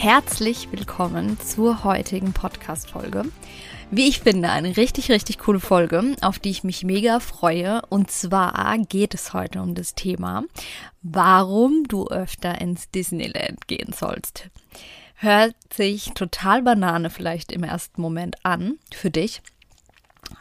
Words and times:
Herzlich 0.00 0.70
willkommen 0.70 1.40
zur 1.40 1.82
heutigen 1.82 2.32
Podcast-Folge. 2.32 3.24
Wie 3.90 4.06
ich 4.06 4.20
finde, 4.20 4.48
eine 4.48 4.76
richtig, 4.76 5.10
richtig 5.10 5.38
coole 5.38 5.58
Folge, 5.58 6.14
auf 6.20 6.38
die 6.38 6.50
ich 6.50 6.62
mich 6.62 6.84
mega 6.84 7.18
freue. 7.18 7.82
Und 7.88 8.08
zwar 8.08 8.78
geht 8.78 9.12
es 9.14 9.32
heute 9.32 9.60
um 9.60 9.74
das 9.74 9.96
Thema, 9.96 10.44
warum 11.02 11.82
du 11.88 12.06
öfter 12.06 12.60
ins 12.60 12.88
Disneyland 12.92 13.66
gehen 13.66 13.92
sollst. 13.92 14.50
Hört 15.16 15.56
sich 15.74 16.12
total 16.14 16.62
Banane 16.62 17.10
vielleicht 17.10 17.50
im 17.50 17.64
ersten 17.64 18.00
Moment 18.00 18.36
an 18.44 18.78
für 18.94 19.10
dich. 19.10 19.42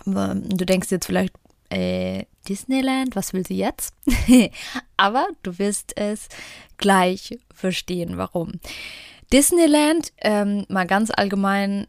Du 0.06 0.66
denkst 0.66 0.92
jetzt 0.92 1.08
vielleicht, 1.08 1.34
äh, 1.70 2.26
Disneyland, 2.48 3.16
was 3.16 3.34
will 3.34 3.46
sie 3.46 3.58
jetzt? 3.58 3.96
Aber 4.98 5.26
du 5.42 5.58
wirst 5.58 5.98
es 5.98 6.30
gleich 6.78 7.40
verstehen, 7.52 8.18
warum. 8.18 8.60
Disneyland, 9.32 10.14
ähm, 10.22 10.66
mal 10.70 10.88
ganz 10.88 11.12
allgemein, 11.12 11.88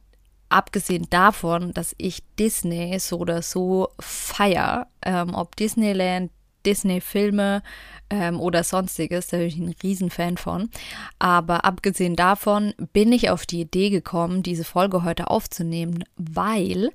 abgesehen 0.48 1.06
davon, 1.10 1.72
dass 1.74 1.94
ich 1.98 2.22
Disney 2.38 2.98
so 2.98 3.18
oder 3.18 3.42
so 3.42 3.88
feier, 4.00 4.86
ähm, 5.02 5.34
ob 5.34 5.56
Disneyland, 5.56 6.30
Disney-Filme 6.64 7.62
ähm, 8.10 8.40
oder 8.40 8.64
sonstiges, 8.64 9.28
da 9.28 9.38
bin 9.38 9.46
ich 9.46 9.56
ein 9.56 9.74
Riesenfan 9.82 10.36
von. 10.36 10.70
Aber 11.18 11.64
abgesehen 11.64 12.16
davon 12.16 12.74
bin 12.92 13.12
ich 13.12 13.30
auf 13.30 13.46
die 13.46 13.60
Idee 13.60 13.90
gekommen, 13.90 14.42
diese 14.42 14.64
Folge 14.64 15.04
heute 15.04 15.28
aufzunehmen, 15.28 16.04
weil 16.16 16.90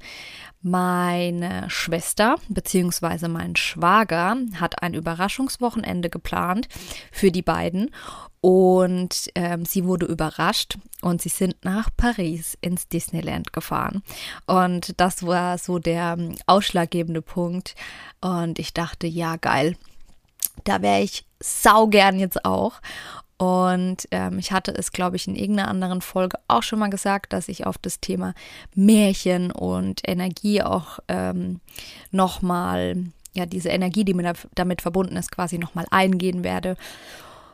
meine 0.61 1.69
Schwester 1.69 2.38
bzw. 2.47 3.28
mein 3.28 3.56
Schwager 3.56 4.38
hat 4.56 4.81
ein 4.81 4.94
Überraschungswochenende 4.94 6.09
geplant 6.09 6.69
für 7.11 7.31
die 7.31 7.41
beiden 7.41 7.91
und 8.39 9.30
ähm, 9.36 9.64
sie 9.64 9.86
wurde 9.86 10.06
überrascht 10.06 10.78
und 11.02 11.22
sie 11.22 11.30
sind 11.30 11.56
nach 11.64 11.89
Paris 11.95 12.58
ins 12.59 12.89
Disneyland 12.89 13.53
gefahren. 13.53 14.03
Und 14.45 15.00
das 15.00 15.25
war 15.25 15.58
so 15.58 15.80
der 15.80 16.17
ähm, 16.19 16.36
ausschlaggebende 16.45 17.22
Punkt. 17.22 17.75
Und 18.19 18.59
ich 18.59 18.73
dachte, 18.73 19.08
ja, 19.08 19.38
geil. 19.38 19.78
Da 20.64 20.82
wäre 20.82 21.02
ich 21.02 21.26
saugern 21.40 22.20
jetzt 22.20 22.46
auch. 22.46 22.82
Und 23.38 24.08
ähm, 24.12 24.40
ich 24.40 24.52
hatte 24.52 24.72
es, 24.72 24.92
glaube 24.92 25.18
ich, 25.18 25.28
in 25.28 25.36
irgendeiner 25.36 25.68
anderen 25.68 26.02
Folge 26.02 26.38
auch 26.48 26.64
schon 26.64 26.80
mal 26.80 26.90
gesagt, 26.90 27.34
dass 27.34 27.50
ich 27.50 27.66
auf 27.66 27.78
das 27.78 28.00
Thema 28.00 28.34
Märchen 28.74 29.52
und 29.52 30.02
Energie 30.08 30.62
auch 30.62 31.00
ähm, 31.08 31.59
nochmal, 32.12 33.03
ja, 33.34 33.46
diese 33.46 33.69
Energie, 33.69 34.06
die 34.06 34.13
mir 34.13 34.34
damit 34.56 34.81
verbunden 34.81 35.18
ist, 35.18 35.31
quasi 35.31 35.58
nochmal 35.58 35.86
eingehen 35.92 36.44
werde. 36.44 36.78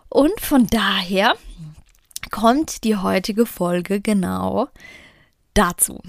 Und 0.10 0.40
von 0.42 0.68
daher 0.68 1.36
kommt 2.30 2.84
die 2.84 2.98
heutige 2.98 3.46
Folge 3.46 4.02
genau 4.02 4.68
dazu. 5.54 6.02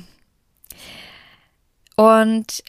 Und 1.96 2.62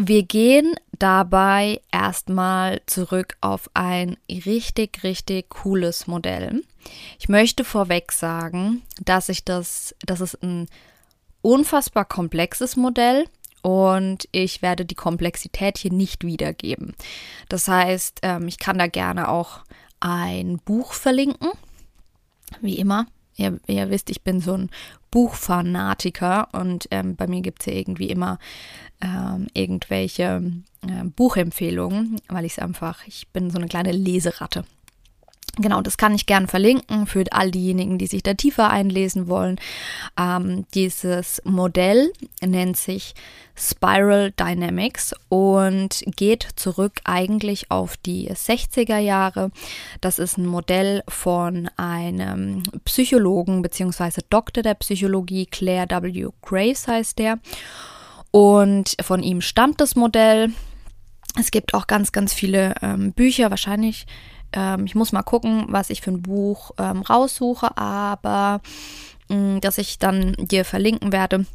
wir 0.00 0.22
gehen 0.22 0.74
dabei 0.98 1.80
erstmal 1.92 2.80
zurück 2.86 3.36
auf 3.40 3.70
ein 3.74 4.16
richtig, 4.28 5.02
richtig 5.02 5.48
cooles 5.50 6.06
Modell. 6.06 6.62
Ich 7.18 7.28
möchte 7.28 7.64
vorweg 7.64 8.12
sagen, 8.12 8.82
dass 9.04 9.28
ich 9.28 9.44
das, 9.44 9.94
das 10.04 10.20
ist 10.20 10.42
ein 10.42 10.66
unfassbar 11.42 12.04
komplexes 12.04 12.76
Modell 12.76 13.26
und 13.62 14.28
ich 14.32 14.62
werde 14.62 14.84
die 14.84 14.94
Komplexität 14.94 15.78
hier 15.78 15.92
nicht 15.92 16.24
wiedergeben. 16.24 16.94
Das 17.48 17.68
heißt, 17.68 18.20
ähm, 18.22 18.48
ich 18.48 18.58
kann 18.58 18.78
da 18.78 18.86
gerne 18.86 19.28
auch 19.28 19.60
ein 20.00 20.58
Buch 20.64 20.92
verlinken, 20.92 21.50
wie 22.60 22.78
immer. 22.78 23.06
Ihr, 23.36 23.60
ihr 23.66 23.90
wisst, 23.90 24.10
ich 24.10 24.22
bin 24.22 24.40
so 24.40 24.54
ein 24.54 24.70
Buchfanatiker 25.10 26.48
und 26.52 26.88
ähm, 26.90 27.16
bei 27.16 27.26
mir 27.26 27.40
gibt 27.40 27.60
es 27.60 27.66
ja 27.66 27.72
irgendwie 27.72 28.10
immer 28.10 28.38
ähm, 29.00 29.46
irgendwelche 29.54 30.42
äh, 30.82 31.04
Buchempfehlungen, 31.04 32.20
weil 32.28 32.44
ich 32.44 32.52
es 32.52 32.58
einfach, 32.58 33.06
ich 33.06 33.28
bin 33.28 33.50
so 33.50 33.58
eine 33.58 33.68
kleine 33.68 33.92
Leseratte. 33.92 34.64
Genau, 35.60 35.82
das 35.82 35.96
kann 35.96 36.14
ich 36.14 36.26
gern 36.26 36.46
verlinken 36.46 37.06
für 37.06 37.24
all 37.32 37.50
diejenigen, 37.50 37.98
die 37.98 38.06
sich 38.06 38.22
da 38.22 38.34
tiefer 38.34 38.70
einlesen 38.70 39.26
wollen. 39.26 39.56
Ähm, 40.18 40.66
dieses 40.72 41.42
Modell 41.44 42.12
nennt 42.40 42.76
sich 42.76 43.14
Spiral 43.56 44.30
Dynamics 44.32 45.14
und 45.28 46.04
geht 46.16 46.46
zurück 46.54 47.00
eigentlich 47.02 47.72
auf 47.72 47.96
die 47.96 48.30
60er 48.30 48.98
Jahre. 48.98 49.50
Das 50.00 50.20
ist 50.20 50.38
ein 50.38 50.46
Modell 50.46 51.02
von 51.08 51.68
einem 51.76 52.62
Psychologen 52.84 53.60
bzw. 53.62 54.20
Doktor 54.30 54.62
der 54.62 54.74
Psychologie, 54.74 55.46
Claire 55.46 55.88
W. 55.88 56.28
Graves 56.40 56.86
heißt 56.86 57.18
der. 57.18 57.40
Und 58.30 58.94
von 59.00 59.24
ihm 59.24 59.40
stammt 59.40 59.80
das 59.80 59.96
Modell. 59.96 60.52
Es 61.36 61.50
gibt 61.50 61.74
auch 61.74 61.88
ganz, 61.88 62.12
ganz 62.12 62.32
viele 62.32 62.74
ähm, 62.80 63.12
Bücher, 63.12 63.50
wahrscheinlich 63.50 64.06
ähm, 64.52 64.86
ich 64.86 64.94
muss 64.94 65.12
mal 65.12 65.22
gucken, 65.22 65.66
was 65.68 65.90
ich 65.90 66.00
für 66.00 66.10
ein 66.10 66.22
Buch 66.22 66.72
ähm, 66.78 67.02
raussuche, 67.02 67.76
aber 67.76 68.60
mh, 69.28 69.36
mm, 69.36 69.60
dass 69.60 69.78
ich 69.78 69.98
dann 69.98 70.34
dir 70.38 70.64
verlinken 70.64 71.12
werde. 71.12 71.46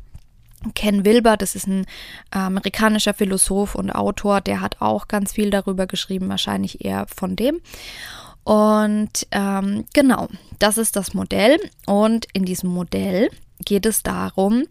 Ken 0.76 1.04
Wilber, 1.04 1.36
das 1.36 1.56
ist 1.56 1.68
ein 1.68 1.86
äh, 2.32 2.38
amerikanischer 2.38 3.14
Philosoph 3.14 3.76
und 3.76 3.92
Autor, 3.92 4.40
der 4.40 4.62
hat 4.62 4.82
auch 4.82 5.08
ganz 5.10 5.34
viel 5.34 5.50
darüber 5.50 5.88
geschrieben, 5.88 6.30
wahrscheinlich 6.30 6.86
eher 6.86 7.06
von 7.14 7.36
dem. 7.36 7.60
Und 8.44 9.28
ähm, 9.32 9.86
genau, 9.94 10.28
das 10.60 10.78
ist 10.78 10.96
das 10.96 11.14
Modell. 11.14 11.60
Und 11.86 12.28
in 12.34 12.46
diesem 12.46 12.70
Modell 12.70 13.30
geht 13.64 13.86
es 13.86 14.04
darum, 14.04 14.64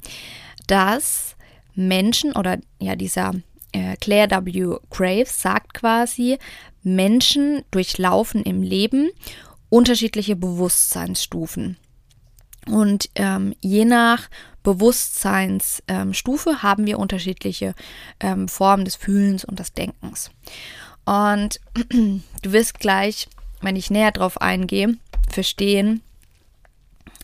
dass 0.67 1.37
Menschen 1.75 2.33
oder 2.33 2.59
ja, 2.79 2.97
dieser 2.97 3.33
äh, 3.73 3.97
Claire 3.97 4.45
W. 4.45 4.77
Graves 4.91 5.41
sagt 5.41 5.75
quasi, 5.75 6.39
Menschen 6.83 7.63
durchlaufen 7.71 8.43
im 8.43 8.63
Leben 8.63 9.11
unterschiedliche 9.69 10.37
Bewusstseinsstufen. 10.37 11.77
Und 12.67 13.11
ähm, 13.15 13.55
je 13.61 13.85
nach 13.85 14.29
Bewusstseinsstufe 14.63 16.51
ähm, 16.51 16.63
haben 16.63 16.87
wir 16.87 16.99
unterschiedliche 16.99 17.75
ähm, 18.21 18.49
Formen 18.49 18.85
des 18.85 18.97
Fühlens 18.97 19.45
und 19.45 19.59
des 19.59 19.73
Denkens. 19.73 20.31
Und 21.05 21.61
du 21.91 22.53
wirst 22.53 22.79
gleich, 22.79 23.29
wenn 23.61 23.77
ich 23.77 23.91
näher 23.91 24.13
drauf 24.13 24.41
eingehe, 24.41 24.97
verstehen, 25.29 26.03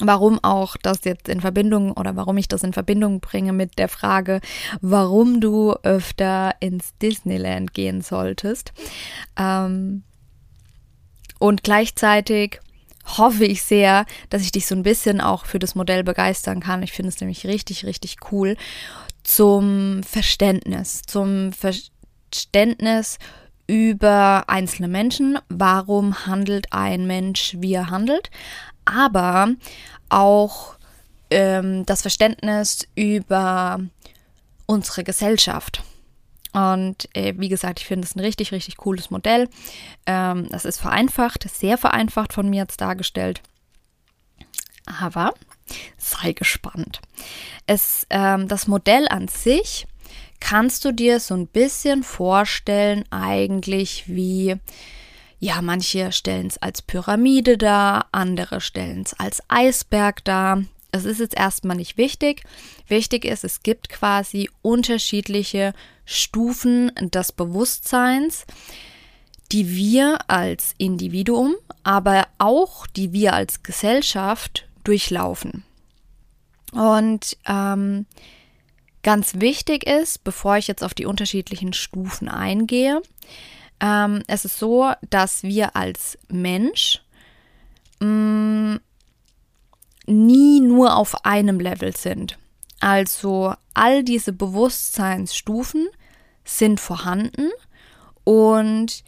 warum 0.00 0.38
auch 0.42 0.76
das 0.76 1.04
jetzt 1.04 1.28
in 1.28 1.40
Verbindung 1.40 1.92
oder 1.92 2.16
warum 2.16 2.36
ich 2.38 2.48
das 2.48 2.62
in 2.62 2.72
Verbindung 2.72 3.20
bringe 3.20 3.52
mit 3.52 3.78
der 3.78 3.88
Frage, 3.88 4.40
warum 4.80 5.40
du 5.40 5.72
öfter 5.82 6.54
ins 6.60 6.96
Disneyland 6.98 7.74
gehen 7.74 8.00
solltest. 8.00 8.72
Ähm, 9.38 10.02
und 11.38 11.62
gleichzeitig 11.62 12.60
hoffe 13.16 13.44
ich 13.44 13.62
sehr, 13.62 14.04
dass 14.28 14.42
ich 14.42 14.52
dich 14.52 14.66
so 14.66 14.74
ein 14.74 14.82
bisschen 14.82 15.20
auch 15.20 15.46
für 15.46 15.58
das 15.58 15.74
Modell 15.74 16.04
begeistern 16.04 16.60
kann. 16.60 16.82
Ich 16.82 16.92
finde 16.92 17.08
es 17.08 17.20
nämlich 17.20 17.46
richtig, 17.46 17.86
richtig 17.86 18.16
cool 18.30 18.56
zum 19.22 20.02
Verständnis, 20.02 21.02
zum 21.02 21.52
Verständnis 21.52 23.18
über 23.66 24.44
einzelne 24.48 24.88
Menschen. 24.88 25.38
Warum 25.48 26.26
handelt 26.26 26.72
ein 26.72 27.06
Mensch, 27.06 27.56
wie 27.58 27.74
er 27.74 27.90
handelt? 27.90 28.30
Aber 28.88 29.54
auch 30.08 30.76
ähm, 31.30 31.84
das 31.86 32.02
Verständnis 32.02 32.86
über 32.94 33.80
unsere 34.66 35.04
Gesellschaft. 35.04 35.82
Und 36.52 37.08
äh, 37.14 37.34
wie 37.36 37.48
gesagt, 37.48 37.80
ich 37.80 37.86
finde 37.86 38.06
es 38.06 38.16
ein 38.16 38.20
richtig, 38.20 38.52
richtig 38.52 38.78
cooles 38.78 39.10
Modell. 39.10 39.48
Ähm, 40.06 40.48
das 40.50 40.64
ist 40.64 40.80
vereinfacht, 40.80 41.48
sehr 41.48 41.76
vereinfacht 41.78 42.32
von 42.32 42.48
mir 42.48 42.62
jetzt 42.62 42.80
dargestellt. 42.80 43.42
Aber 44.86 45.34
sei 45.98 46.32
gespannt. 46.32 47.00
Es, 47.66 48.06
ähm, 48.08 48.48
das 48.48 48.66
Modell 48.66 49.06
an 49.08 49.28
sich 49.28 49.86
kannst 50.40 50.84
du 50.84 50.92
dir 50.92 51.20
so 51.20 51.34
ein 51.34 51.46
bisschen 51.46 52.02
vorstellen, 52.02 53.04
eigentlich 53.10 54.04
wie, 54.06 54.56
ja, 55.40 55.62
manche 55.62 56.12
stellen 56.12 56.48
es 56.48 56.58
als 56.58 56.82
Pyramide 56.82 57.58
dar, 57.58 58.06
andere 58.12 58.60
stellen 58.60 59.02
es 59.02 59.14
als 59.18 59.42
Eisberg 59.48 60.24
dar. 60.24 60.64
Das 60.90 61.04
ist 61.04 61.20
jetzt 61.20 61.36
erstmal 61.36 61.76
nicht 61.76 61.96
wichtig. 61.96 62.42
Wichtig 62.88 63.24
ist, 63.24 63.44
es 63.44 63.62
gibt 63.62 63.88
quasi 63.88 64.50
unterschiedliche 64.62 65.74
Stufen 66.04 66.90
des 67.00 67.30
Bewusstseins, 67.32 68.46
die 69.52 69.76
wir 69.76 70.18
als 70.28 70.74
Individuum, 70.78 71.54
aber 71.84 72.26
auch 72.38 72.86
die 72.86 73.12
wir 73.12 73.34
als 73.34 73.62
Gesellschaft 73.62 74.66
durchlaufen. 74.82 75.62
Und 76.72 77.36
ähm, 77.46 78.06
ganz 79.02 79.40
wichtig 79.40 79.86
ist, 79.86 80.24
bevor 80.24 80.56
ich 80.56 80.68
jetzt 80.68 80.82
auf 80.82 80.94
die 80.94 81.06
unterschiedlichen 81.06 81.72
Stufen 81.72 82.28
eingehe, 82.28 83.02
ähm, 83.80 84.22
es 84.26 84.44
ist 84.44 84.58
so, 84.58 84.92
dass 85.10 85.42
wir 85.42 85.76
als 85.76 86.18
Mensch 86.28 87.02
mh, 88.00 88.06
mm, 88.06 88.80
nie 90.06 90.60
nur 90.60 90.96
auf 90.96 91.24
einem 91.24 91.60
Level 91.60 91.96
sind. 91.96 92.38
Also 92.80 93.54
all 93.74 94.04
diese 94.04 94.32
Bewusstseinsstufen 94.32 95.88
sind 96.44 96.80
vorhanden 96.80 97.50
und 98.24 99.04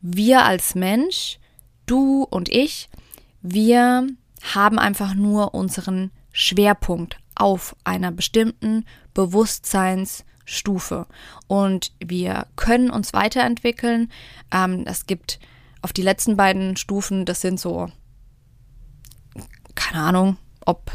wir 0.00 0.44
als 0.44 0.74
Mensch, 0.74 1.38
du 1.86 2.24
und 2.24 2.48
ich, 2.48 2.90
wir 3.40 4.06
haben 4.54 4.78
einfach 4.78 5.14
nur 5.14 5.54
unseren 5.54 6.10
Schwerpunkt 6.32 7.18
auf 7.34 7.74
einer 7.84 8.10
bestimmten 8.10 8.84
Bewusstseinsstufe. 9.14 10.24
Und 11.46 11.92
wir 12.04 12.48
können 12.56 12.90
uns 12.90 13.12
weiterentwickeln. 13.12 14.10
Ähm, 14.52 14.84
es 14.86 15.06
gibt 15.06 15.38
auf 15.82 15.92
die 15.92 16.02
letzten 16.02 16.36
beiden 16.36 16.76
Stufen, 16.76 17.24
das 17.24 17.40
sind 17.40 17.60
so, 17.60 17.90
keine 19.74 20.02
Ahnung, 20.02 20.36
ob 20.64 20.90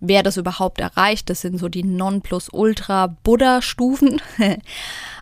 wer 0.00 0.22
das 0.22 0.36
überhaupt 0.36 0.80
erreicht. 0.80 1.30
Das 1.30 1.40
sind 1.40 1.58
so 1.58 1.68
die 1.68 1.84
Non-Plus-Ultra-Buddha-Stufen. 1.84 4.20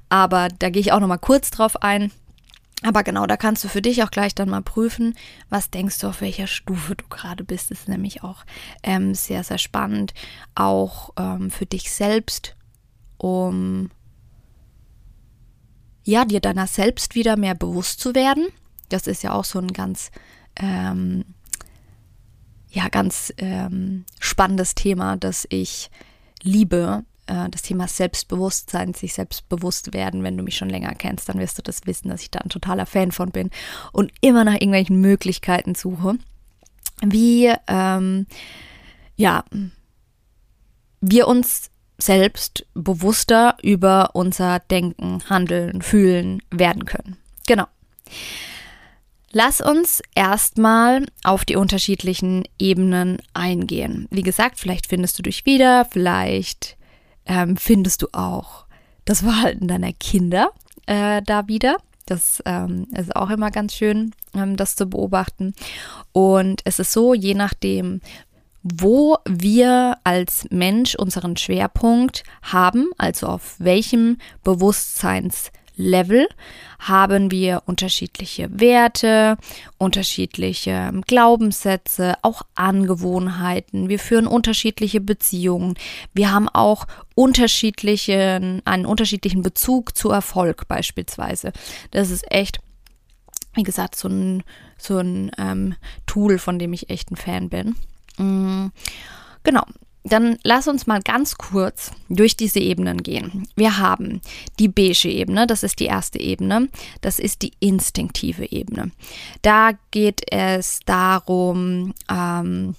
Aber 0.08 0.48
da 0.48 0.70
gehe 0.70 0.80
ich 0.80 0.92
auch 0.92 1.00
noch 1.00 1.08
mal 1.08 1.18
kurz 1.18 1.50
drauf 1.50 1.82
ein. 1.82 2.10
Aber 2.82 3.02
genau, 3.02 3.26
da 3.26 3.36
kannst 3.36 3.64
du 3.64 3.68
für 3.68 3.82
dich 3.82 4.04
auch 4.04 4.10
gleich 4.10 4.36
dann 4.36 4.48
mal 4.48 4.62
prüfen, 4.62 5.16
was 5.48 5.70
denkst 5.70 5.98
du, 5.98 6.06
auf 6.06 6.20
welcher 6.20 6.46
Stufe 6.46 6.94
du 6.94 7.04
gerade 7.08 7.42
bist. 7.42 7.72
Das 7.72 7.80
ist 7.80 7.88
nämlich 7.88 8.22
auch 8.22 8.44
ähm, 8.84 9.16
sehr, 9.16 9.42
sehr 9.42 9.58
spannend, 9.58 10.14
auch 10.54 11.10
ähm, 11.18 11.50
für 11.50 11.66
dich 11.66 11.90
selbst, 11.90 12.54
um 13.18 13.90
ja, 16.04 16.24
dir 16.24 16.40
deiner 16.40 16.66
selbst 16.66 17.14
wieder 17.14 17.36
mehr 17.36 17.54
bewusst 17.54 18.00
zu 18.00 18.14
werden. 18.14 18.46
Das 18.88 19.06
ist 19.06 19.22
ja 19.22 19.34
auch 19.34 19.44
so 19.44 19.58
ein 19.58 19.74
ganz, 19.74 20.10
ähm, 20.56 21.24
ja, 22.70 22.88
ganz 22.88 23.32
ähm, 23.36 24.06
spannendes 24.18 24.74
Thema, 24.74 25.18
das 25.18 25.46
ich 25.50 25.90
liebe, 26.42 27.04
äh, 27.26 27.50
das 27.50 27.60
Thema 27.60 27.88
Selbstbewusstsein, 27.88 28.94
sich 28.94 29.12
selbstbewusst 29.12 29.92
werden. 29.92 30.22
Wenn 30.22 30.38
du 30.38 30.42
mich 30.42 30.56
schon 30.56 30.70
länger 30.70 30.94
kennst, 30.94 31.28
dann 31.28 31.38
wirst 31.38 31.58
du 31.58 31.62
das 31.62 31.86
wissen, 31.86 32.08
dass 32.08 32.22
ich 32.22 32.30
da 32.30 32.38
ein 32.38 32.48
totaler 32.48 32.86
Fan 32.86 33.12
von 33.12 33.30
bin 33.30 33.50
und 33.92 34.10
immer 34.22 34.44
nach 34.44 34.54
irgendwelchen 34.54 35.00
Möglichkeiten 35.02 35.74
suche, 35.74 36.16
wie, 37.02 37.52
ähm, 37.66 38.26
ja, 39.16 39.44
wir 41.02 41.28
uns 41.28 41.70
selbst 41.98 42.64
bewusster 42.74 43.56
über 43.62 44.10
unser 44.14 44.60
Denken, 44.60 45.22
Handeln, 45.28 45.82
Fühlen 45.82 46.40
werden 46.50 46.84
können. 46.84 47.16
Genau. 47.46 47.66
Lass 49.30 49.60
uns 49.60 50.00
erstmal 50.14 51.04
auf 51.22 51.44
die 51.44 51.56
unterschiedlichen 51.56 52.44
Ebenen 52.58 53.18
eingehen. 53.34 54.08
Wie 54.10 54.22
gesagt, 54.22 54.58
vielleicht 54.58 54.86
findest 54.86 55.18
du 55.18 55.22
dich 55.22 55.44
wieder, 55.44 55.84
vielleicht 55.84 56.76
ähm, 57.26 57.56
findest 57.56 58.02
du 58.02 58.08
auch 58.12 58.64
das 59.04 59.20
Verhalten 59.20 59.68
deiner 59.68 59.92
Kinder 59.92 60.50
äh, 60.86 61.20
da 61.22 61.46
wieder. 61.46 61.76
Das 62.06 62.42
ähm, 62.46 62.86
ist 62.96 63.14
auch 63.14 63.28
immer 63.28 63.50
ganz 63.50 63.74
schön, 63.74 64.14
ähm, 64.34 64.56
das 64.56 64.76
zu 64.76 64.86
beobachten. 64.86 65.54
Und 66.12 66.62
es 66.64 66.78
ist 66.78 66.92
so, 66.92 67.12
je 67.12 67.34
nachdem, 67.34 68.00
wo 68.74 69.16
wir 69.26 69.96
als 70.04 70.46
Mensch 70.50 70.94
unseren 70.94 71.36
Schwerpunkt 71.36 72.24
haben, 72.42 72.90
also 72.98 73.26
auf 73.26 73.56
welchem 73.58 74.18
Bewusstseins 74.44 75.50
Level 75.78 76.28
haben 76.80 77.30
wir 77.30 77.62
unterschiedliche 77.66 78.48
Werte, 78.60 79.36
unterschiedliche 79.78 80.90
Glaubenssätze, 81.06 82.16
auch 82.22 82.42
Angewohnheiten. 82.56 83.88
Wir 83.88 84.00
führen 84.00 84.26
unterschiedliche 84.26 85.00
Beziehungen. 85.00 85.74
Wir 86.12 86.32
haben 86.32 86.48
auch 86.48 86.86
unterschiedlichen, 87.14 88.60
einen 88.64 88.86
unterschiedlichen 88.86 89.42
Bezug 89.42 89.96
zu 89.96 90.10
Erfolg 90.10 90.66
beispielsweise. 90.66 91.52
Das 91.92 92.10
ist 92.10 92.30
echt, 92.30 92.58
wie 93.54 93.62
gesagt, 93.62 93.94
so 93.94 94.08
ein, 94.08 94.42
so 94.78 94.98
ein 94.98 95.30
ähm, 95.38 95.76
Tool, 96.06 96.38
von 96.38 96.58
dem 96.58 96.72
ich 96.72 96.90
echt 96.90 97.10
ein 97.12 97.16
Fan 97.16 97.48
bin. 97.48 97.76
Mhm. 98.18 98.72
Genau 99.42 99.64
dann 100.08 100.38
lass 100.42 100.68
uns 100.68 100.86
mal 100.86 101.02
ganz 101.02 101.36
kurz 101.36 101.92
durch 102.08 102.36
diese 102.36 102.60
Ebenen 102.60 103.02
gehen. 103.02 103.48
Wir 103.56 103.78
haben 103.78 104.20
die 104.58 104.68
beige 104.68 105.08
Ebene, 105.08 105.46
das 105.46 105.62
ist 105.62 105.80
die 105.80 105.86
erste 105.86 106.18
Ebene, 106.18 106.68
das 107.00 107.18
ist 107.18 107.42
die 107.42 107.52
instinktive 107.60 108.50
Ebene. 108.50 108.90
Da 109.42 109.72
geht 109.90 110.22
es 110.32 110.80
darum, 110.86 111.94
ähm, 112.10 112.74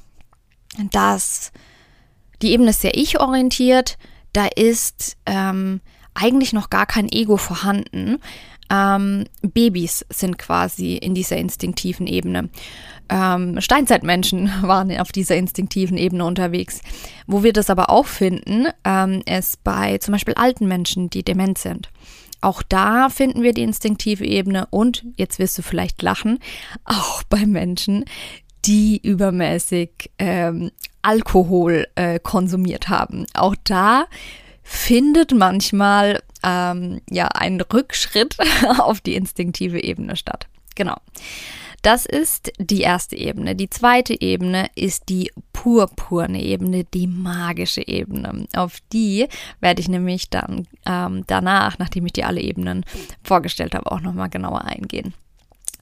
dass 0.92 1.52
die 2.42 2.52
Ebene 2.52 2.72
ist 2.72 2.82
sehr 2.82 2.98
ich-orientiert, 2.98 3.98
da 4.34 4.48
ist 4.56 5.18
ähm, 5.26 5.82
eigentlich 6.14 6.54
noch 6.54 6.70
gar 6.70 6.86
kein 6.86 7.10
Ego 7.10 7.38
vorhanden. 7.38 8.20
Ähm, 8.70 9.26
Babys 9.42 10.06
sind 10.10 10.38
quasi 10.38 10.96
in 10.96 11.16
dieser 11.16 11.38
instinktiven 11.38 12.08
Ebene 12.08 12.50
ähm, 13.10 13.60
Steinzeitmenschen 13.60 14.52
waren 14.62 14.96
auf 15.00 15.12
dieser 15.12 15.36
instinktiven 15.36 15.98
Ebene 15.98 16.24
unterwegs. 16.26 16.82
Wo 17.28 17.44
wir 17.44 17.54
das 17.54 17.70
aber 17.70 17.90
auch 17.90 18.06
finden, 18.06 18.68
ähm, 18.86 19.22
ist 19.26 19.64
bei 19.64 19.98
zum 19.98 20.14
Beispiel 20.14 20.36
alten 20.36 20.68
Menschen, 20.68 21.10
die 21.10 21.24
dement 21.24 21.58
sind. 21.58 21.90
Auch 22.42 22.64
da 22.64 23.10
finden 23.10 23.44
wir 23.44 23.54
die 23.54 23.64
instinktive 23.64 24.26
Ebene 24.26 24.68
und, 24.70 25.04
jetzt 25.18 25.40
wirst 25.40 25.58
du 25.58 25.62
vielleicht 25.62 26.02
lachen, 26.02 26.40
auch 26.86 27.24
bei 27.24 27.46
Menschen, 27.46 28.06
die 28.66 29.00
übermäßig 29.02 30.12
ähm, 30.20 30.72
Alkohol 31.02 31.88
äh, 31.96 32.20
konsumiert 32.20 32.90
haben. 32.90 33.26
Auch 33.34 33.56
da 33.64 34.06
findet 34.64 35.34
manchmal 35.34 36.22
ähm, 36.44 37.02
ja 37.10 37.28
ein 37.28 37.62
Rückschritt 37.62 38.38
auf 38.80 39.02
die 39.02 39.16
instinktive 39.16 39.84
Ebene 39.84 40.16
statt. 40.16 40.48
Genau. 40.76 40.98
Das 41.82 42.06
ist 42.06 42.52
die 42.58 42.82
erste 42.82 43.16
Ebene. 43.16 43.56
Die 43.56 43.70
zweite 43.70 44.20
Ebene 44.20 44.68
ist 44.76 45.08
die 45.08 45.32
purpurne 45.54 46.42
Ebene, 46.42 46.84
die 46.84 47.08
magische 47.08 47.88
Ebene. 47.88 48.48
Auf 48.54 48.80
die 48.92 49.28
werde 49.62 49.82
ich 49.82 49.88
nämlich 49.88 50.30
dann 50.30 50.68
ähm, 50.86 51.24
danach, 51.28 51.80
nachdem 51.80 52.06
ich 52.06 52.14
dir 52.14 52.28
alle 52.28 52.42
Ebenen 52.42 52.86
vorgestellt 53.24 53.76
habe, 53.76 53.92
auch 53.92 54.02
nochmal 54.02 54.30
genauer 54.30 54.66
eingehen. 54.66 55.14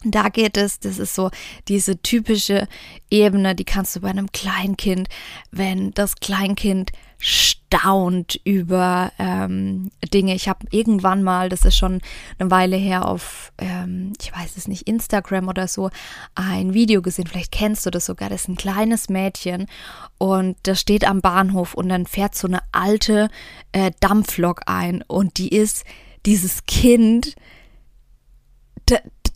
Da 0.03 0.29
geht 0.29 0.57
es, 0.57 0.79
das 0.79 0.99
ist 0.99 1.15
so 1.15 1.31
diese 1.67 1.99
typische 2.01 2.67
Ebene, 3.09 3.55
die 3.55 3.65
kannst 3.65 3.95
du 3.95 4.01
bei 4.01 4.09
einem 4.09 4.31
Kleinkind, 4.31 5.09
wenn 5.49 5.91
das 5.91 6.15
Kleinkind 6.15 6.91
staunt 7.19 8.39
über 8.43 9.11
ähm, 9.17 9.91
Dinge. 10.13 10.35
Ich 10.35 10.47
habe 10.47 10.65
irgendwann 10.71 11.23
mal, 11.23 11.49
das 11.49 11.65
ist 11.65 11.75
schon 11.75 12.01
eine 12.37 12.51
Weile 12.51 12.77
her, 12.77 13.07
auf, 13.07 13.51
ähm, 13.57 14.13
ich 14.21 14.33
weiß 14.33 14.55
es 14.57 14.67
nicht, 14.67 14.87
Instagram 14.87 15.47
oder 15.47 15.67
so, 15.67 15.89
ein 16.35 16.73
Video 16.73 17.01
gesehen. 17.01 17.27
Vielleicht 17.27 17.51
kennst 17.51 17.85
du 17.85 17.89
das 17.89 18.05
sogar. 18.05 18.29
Das 18.29 18.43
ist 18.43 18.49
ein 18.49 18.55
kleines 18.55 19.09
Mädchen 19.09 19.67
und 20.17 20.57
das 20.63 20.79
steht 20.79 21.07
am 21.07 21.21
Bahnhof 21.21 21.73
und 21.73 21.89
dann 21.89 22.05
fährt 22.05 22.35
so 22.35 22.47
eine 22.47 22.59
alte 22.71 23.29
äh, 23.71 23.91
Dampflok 23.99 24.61
ein 24.67 25.03
und 25.07 25.37
die 25.37 25.49
ist 25.49 25.85
dieses 26.25 26.65
Kind. 26.65 27.35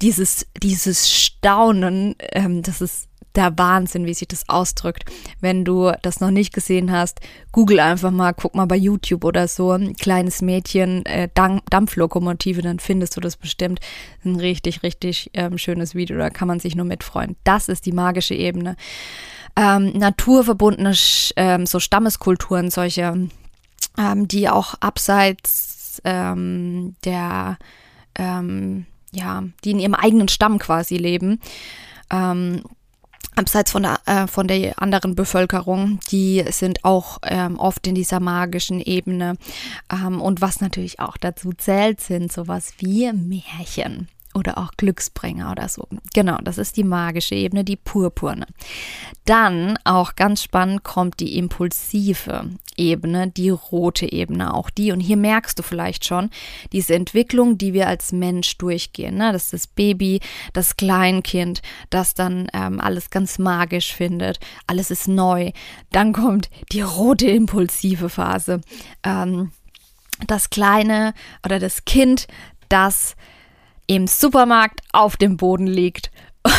Dieses, 0.01 0.47
dieses 0.63 1.11
Staunen, 1.11 2.15
ähm, 2.31 2.63
das 2.63 2.81
ist 2.81 3.10
der 3.35 3.57
Wahnsinn, 3.57 4.05
wie 4.05 4.13
sich 4.13 4.27
das 4.27 4.47
ausdrückt. 4.49 5.05
Wenn 5.39 5.65
du 5.65 5.91
das 6.01 6.19
noch 6.19 6.31
nicht 6.31 6.53
gesehen 6.53 6.91
hast, 6.91 7.19
google 7.51 7.79
einfach 7.79 8.11
mal, 8.11 8.33
guck 8.33 8.55
mal 8.55 8.65
bei 8.65 8.75
YouTube 8.75 9.23
oder 9.23 9.47
so, 9.47 9.71
ein 9.71 9.95
kleines 9.95 10.41
Mädchen, 10.41 11.05
äh, 11.05 11.29
Dampflokomotive, 11.33 12.61
dann 12.61 12.79
findest 12.79 13.15
du 13.15 13.21
das 13.21 13.37
bestimmt. 13.37 13.79
Ein 14.25 14.35
richtig, 14.35 14.83
richtig 14.83 15.31
ähm, 15.33 15.57
schönes 15.57 15.95
Video, 15.95 16.17
da 16.17 16.29
kann 16.29 16.47
man 16.47 16.59
sich 16.59 16.75
nur 16.75 16.85
mitfreuen. 16.85 17.35
Das 17.43 17.69
ist 17.69 17.85
die 17.85 17.91
magische 17.91 18.35
Ebene. 18.35 18.75
Ähm, 19.55 19.91
naturverbundene 19.97 20.93
ähm, 21.35 21.65
so 21.65 21.79
Stammeskulturen, 21.79 22.69
solche, 22.71 23.29
ähm, 23.97 24.27
die 24.27 24.49
auch 24.49 24.75
abseits 24.79 26.01
ähm, 26.05 26.95
der, 27.03 27.57
ähm, 28.15 28.85
ja, 29.11 29.43
die 29.63 29.71
in 29.71 29.79
ihrem 29.79 29.95
eigenen 29.95 30.29
Stamm 30.29 30.57
quasi 30.57 30.97
leben. 30.97 31.39
Abseits 33.35 33.71
von 33.71 33.83
der, 33.83 33.99
äh, 34.05 34.27
von 34.27 34.47
der 34.47 34.81
anderen 34.81 35.15
Bevölkerung, 35.15 35.99
die 36.11 36.43
sind 36.49 36.83
auch 36.83 37.19
ähm, 37.23 37.57
oft 37.59 37.87
in 37.87 37.95
dieser 37.95 38.19
magischen 38.19 38.81
Ebene. 38.81 39.37
Ähm, 39.91 40.21
und 40.21 40.41
was 40.41 40.61
natürlich 40.61 40.99
auch 40.99 41.17
dazu 41.17 41.51
zählt, 41.53 42.01
sind 42.01 42.31
sowas 42.31 42.73
wie 42.79 43.11
Märchen 43.13 44.09
oder 44.33 44.57
auch 44.57 44.71
Glücksbringer 44.77 45.51
oder 45.51 45.67
so. 45.67 45.87
Genau, 46.13 46.37
das 46.43 46.57
ist 46.57 46.77
die 46.77 46.83
magische 46.83 47.35
Ebene, 47.35 47.63
die 47.63 47.75
purpurne. 47.75 48.45
Dann, 49.25 49.77
auch 49.83 50.15
ganz 50.15 50.43
spannend, 50.43 50.83
kommt 50.83 51.19
die 51.19 51.37
impulsive 51.37 52.49
Ebene, 52.77 53.29
die 53.29 53.49
rote 53.49 54.11
Ebene, 54.11 54.53
auch 54.53 54.69
die. 54.69 54.91
Und 54.91 54.99
hier 54.99 55.17
merkst 55.17 55.59
du 55.59 55.63
vielleicht 55.63 56.05
schon 56.05 56.29
diese 56.71 56.95
Entwicklung, 56.95 57.57
die 57.57 57.73
wir 57.73 57.87
als 57.87 58.11
Mensch 58.11 58.57
durchgehen. 58.57 59.15
Ne? 59.15 59.31
Das 59.33 59.45
ist 59.45 59.53
das 59.53 59.67
Baby, 59.67 60.21
das 60.53 60.77
Kleinkind, 60.77 61.61
das 61.89 62.13
dann 62.13 62.47
ähm, 62.53 62.79
alles 62.79 63.09
ganz 63.09 63.37
magisch 63.37 63.93
findet. 63.93 64.39
Alles 64.67 64.91
ist 64.91 65.07
neu. 65.07 65.51
Dann 65.91 66.13
kommt 66.13 66.49
die 66.71 66.81
rote 66.81 67.27
impulsive 67.27 68.09
Phase. 68.09 68.61
Ähm, 69.03 69.51
das 70.27 70.49
kleine 70.49 71.13
oder 71.43 71.59
das 71.59 71.85
Kind, 71.85 72.27
das 72.69 73.15
im 73.91 74.07
Supermarkt 74.07 74.79
auf 74.93 75.17
dem 75.17 75.35
Boden 75.35 75.67
liegt 75.67 76.11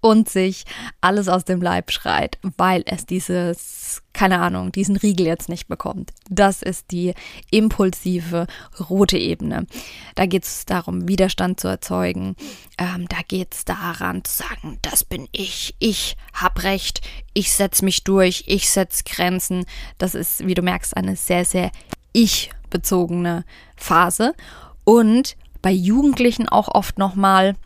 und 0.00 0.28
sich 0.28 0.64
alles 1.00 1.28
aus 1.28 1.44
dem 1.44 1.62
Leib 1.62 1.92
schreit, 1.92 2.36
weil 2.56 2.82
es 2.84 3.06
dieses, 3.06 4.02
keine 4.12 4.40
Ahnung, 4.40 4.72
diesen 4.72 4.96
Riegel 4.96 5.24
jetzt 5.24 5.48
nicht 5.48 5.68
bekommt. 5.68 6.10
Das 6.28 6.62
ist 6.62 6.90
die 6.90 7.14
impulsive 7.52 8.48
rote 8.88 9.18
Ebene. 9.18 9.68
Da 10.16 10.26
geht 10.26 10.42
es 10.42 10.66
darum, 10.66 11.06
Widerstand 11.06 11.60
zu 11.60 11.68
erzeugen. 11.68 12.34
Ähm, 12.76 13.06
da 13.08 13.18
geht 13.28 13.54
es 13.54 13.64
daran 13.64 14.24
zu 14.24 14.38
sagen, 14.38 14.80
das 14.82 15.04
bin 15.04 15.28
ich, 15.30 15.76
ich 15.78 16.16
hab 16.34 16.64
recht, 16.64 17.02
ich 17.34 17.52
setze 17.52 17.84
mich 17.84 18.02
durch, 18.02 18.42
ich 18.48 18.68
setze 18.68 19.04
Grenzen. 19.04 19.64
Das 19.98 20.16
ist, 20.16 20.44
wie 20.44 20.54
du 20.54 20.62
merkst, 20.62 20.96
eine 20.96 21.14
sehr, 21.14 21.44
sehr 21.44 21.70
ich-bezogene 22.12 23.44
Phase. 23.76 24.34
Und 24.82 25.36
bei 25.62 25.70
Jugendlichen 25.70 26.48
auch 26.48 26.68
oft 26.68 26.98
nochmal 26.98 27.56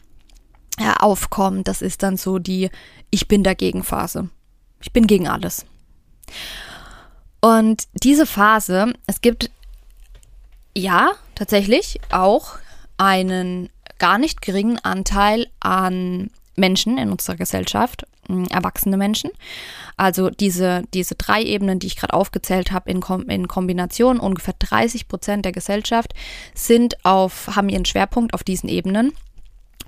ja, 0.78 0.94
aufkommen. 0.96 1.64
Das 1.64 1.82
ist 1.82 2.02
dann 2.02 2.16
so 2.16 2.38
die 2.38 2.70
Ich 3.10 3.28
bin 3.28 3.42
dagegen 3.42 3.84
Phase. 3.84 4.28
Ich 4.80 4.92
bin 4.92 5.06
gegen 5.06 5.28
alles. 5.28 5.64
Und 7.40 7.84
diese 8.02 8.26
Phase, 8.26 8.94
es 9.06 9.20
gibt 9.20 9.50
ja 10.76 11.12
tatsächlich 11.34 12.00
auch 12.10 12.58
einen 12.96 13.70
gar 13.98 14.18
nicht 14.18 14.42
geringen 14.42 14.78
Anteil 14.78 15.46
an 15.60 16.30
Menschen 16.56 16.98
in 16.98 17.10
unserer 17.10 17.36
Gesellschaft, 17.36 18.06
erwachsene 18.50 18.96
Menschen. 18.96 19.30
Also 19.96 20.30
diese, 20.30 20.82
diese 20.92 21.14
drei 21.14 21.42
Ebenen, 21.42 21.78
die 21.78 21.86
ich 21.86 21.96
gerade 21.96 22.14
aufgezählt 22.14 22.72
habe, 22.72 22.90
in, 22.90 23.00
Kom 23.00 23.28
in 23.28 23.48
Kombination, 23.48 24.18
ungefähr 24.18 24.54
30 24.58 25.08
Prozent 25.08 25.44
der 25.44 25.52
Gesellschaft 25.52 26.14
sind 26.54 27.04
auf, 27.04 27.54
haben 27.54 27.68
ihren 27.68 27.84
Schwerpunkt 27.84 28.34
auf 28.34 28.44
diesen 28.44 28.68
Ebenen. 28.68 29.12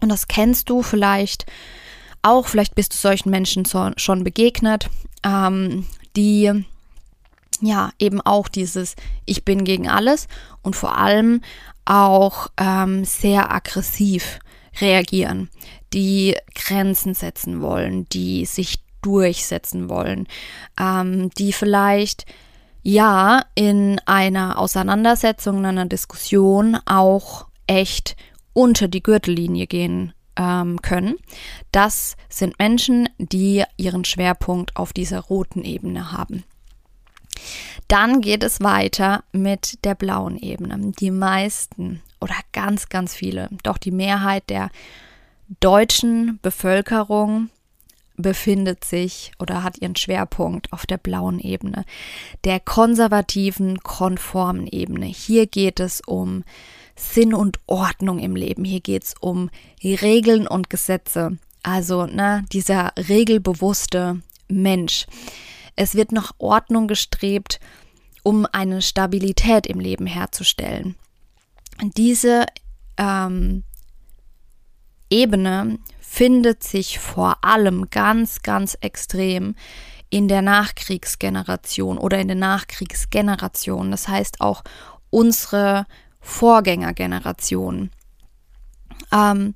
Und 0.01 0.11
das 0.11 0.29
kennst 0.29 0.69
du 0.71 0.83
vielleicht 0.83 1.47
auch, 2.23 2.47
vielleicht 2.47 2.75
bist 2.75 2.93
du 2.93 2.99
solchen 2.99 3.31
Menschen 3.31 3.65
so, 3.65 3.91
schon 3.97 4.25
begegnet, 4.25 4.89
ähm, 5.25 5.87
die 6.17 6.65
ja 7.61 7.91
eben 7.99 8.21
auch 8.21 8.49
dieses 8.49 8.97
Ich 9.25 9.45
bin 9.45 9.65
gegen 9.65 9.89
alles 9.89 10.29
und 10.63 10.77
vor 10.77 10.99
allem 10.99 11.41
auch 11.85 12.49
ähm, 12.59 13.05
sehr 13.05 13.53
aggressiv 13.53 14.41
reagieren, 14.81 15.51
die 15.93 16.37
Grenzen 16.55 17.15
setzen 17.15 17.61
wollen, 17.61 18.09
die 18.09 18.45
sich 18.45 18.79
durchsetzen 19.03 19.89
wollen, 19.89 20.27
ähm, 20.81 21.31
die 21.39 21.53
vielleicht 21.53 22.27
ja 22.83 23.45
in 23.55 24.01
einer 24.07 24.59
Auseinandersetzung, 24.59 25.59
in 25.59 25.67
einer 25.67 25.87
Diskussion 25.87 26.77
auch 26.87 27.47
echt 27.67 28.17
unter 28.53 28.89
die 28.89 29.03
Gürtellinie 29.03 29.67
gehen 29.67 30.13
ähm, 30.37 30.81
können. 30.83 31.17
Das 31.73 32.17
sind 32.29 32.59
Menschen, 32.59 33.09
die 33.19 33.65
ihren 33.77 34.05
Schwerpunkt 34.05 34.77
auf 34.77 34.93
dieser 34.93 35.21
roten 35.21 35.63
Ebene 35.63 36.13
haben. 36.13 36.45
Dann 37.89 38.21
geht 38.21 38.43
es 38.43 38.61
weiter 38.61 39.25
mit 39.33 39.85
der 39.85 39.95
blauen 39.95 40.37
Ebene. 40.37 40.93
Die 40.99 41.11
meisten 41.11 42.03
oder 42.21 42.35
ganz, 42.53 42.89
ganz 42.89 43.15
viele, 43.15 43.49
doch 43.63 43.79
die 43.79 43.91
Mehrheit 43.91 44.49
der 44.51 44.71
deutschen 45.61 46.39
Bevölkerung 46.43 47.51
befindet 48.17 48.85
sich 48.85 49.33
oder 49.39 49.63
hat 49.63 49.79
ihren 49.79 49.97
Schwerpunkt 49.97 50.73
auf 50.73 50.87
der 50.87 50.97
blauen 50.97 51.39
Ebene, 51.39 51.85
der 52.45 52.61
konservativen, 52.61 53.79
konformen 53.81 54.67
Ebene. 54.67 55.07
Hier 55.07 55.47
geht 55.47 55.81
es 55.81 56.01
um 56.01 56.45
Sinn 56.97 57.35
und 57.35 57.59
Ordnung 57.67 58.19
im 58.19 58.35
Leben. 58.35 58.65
Hier 58.65 58.81
geht 58.81 59.05
es 59.05 59.15
um 59.21 59.51
Regeln 59.83 60.47
und 60.47 60.71
Gesetze. 60.71 61.39
Also 61.63 62.07
ne, 62.07 62.45
dieser 62.53 62.93
regelbewusste 62.97 64.23
Mensch. 64.49 65.07
Es 65.75 65.95
wird 65.95 66.13
nach 66.13 66.33
Ordnung 66.39 66.89
gestrebt, 66.89 67.61
um 68.23 68.47
eine 68.51 68.81
Stabilität 68.81 69.67
im 69.67 69.79
Leben 69.79 70.07
herzustellen. 70.07 70.97
Diese 71.83 72.47
ähm, 72.97 73.65
Ebene 75.11 75.79
findet 76.01 76.63
sich 76.63 76.99
vor 76.99 77.45
allem 77.45 77.91
ganz, 77.91 78.43
ganz 78.43 78.77
extrem 78.81 79.55
in 80.09 80.29
der 80.29 80.43
Nachkriegsgeneration 80.43 81.99
oder 81.99 82.19
in 82.19 82.29
den 82.29 82.39
Nachkriegsgenerationen. 82.39 83.91
Das 83.91 84.09
heißt 84.09 84.41
auch 84.41 84.63
unsere 85.11 85.87
Vorgängergeneration. 86.21 87.91
Ähm, 89.13 89.55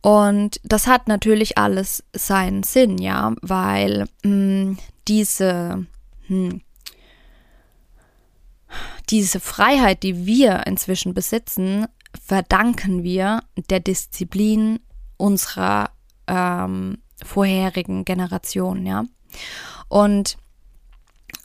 und 0.00 0.60
das 0.62 0.86
hat 0.86 1.08
natürlich 1.08 1.58
alles 1.58 2.04
seinen 2.12 2.62
Sinn, 2.62 2.98
ja, 2.98 3.34
weil 3.42 4.06
mh, 4.22 4.30
hm, 4.30 4.78
diese, 5.08 5.86
hm, 6.26 6.60
diese 9.10 9.40
Freiheit, 9.40 10.02
die 10.02 10.26
wir 10.26 10.66
inzwischen 10.66 11.14
besitzen, 11.14 11.86
verdanken 12.24 13.02
wir 13.02 13.42
der 13.70 13.80
Disziplin 13.80 14.80
unserer 15.16 15.90
ähm, 16.26 16.98
vorherigen 17.24 18.04
Generation, 18.04 18.86
ja. 18.86 19.04
Und 19.88 20.36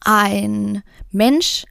ein 0.03 0.83
Mensch, 1.11 1.65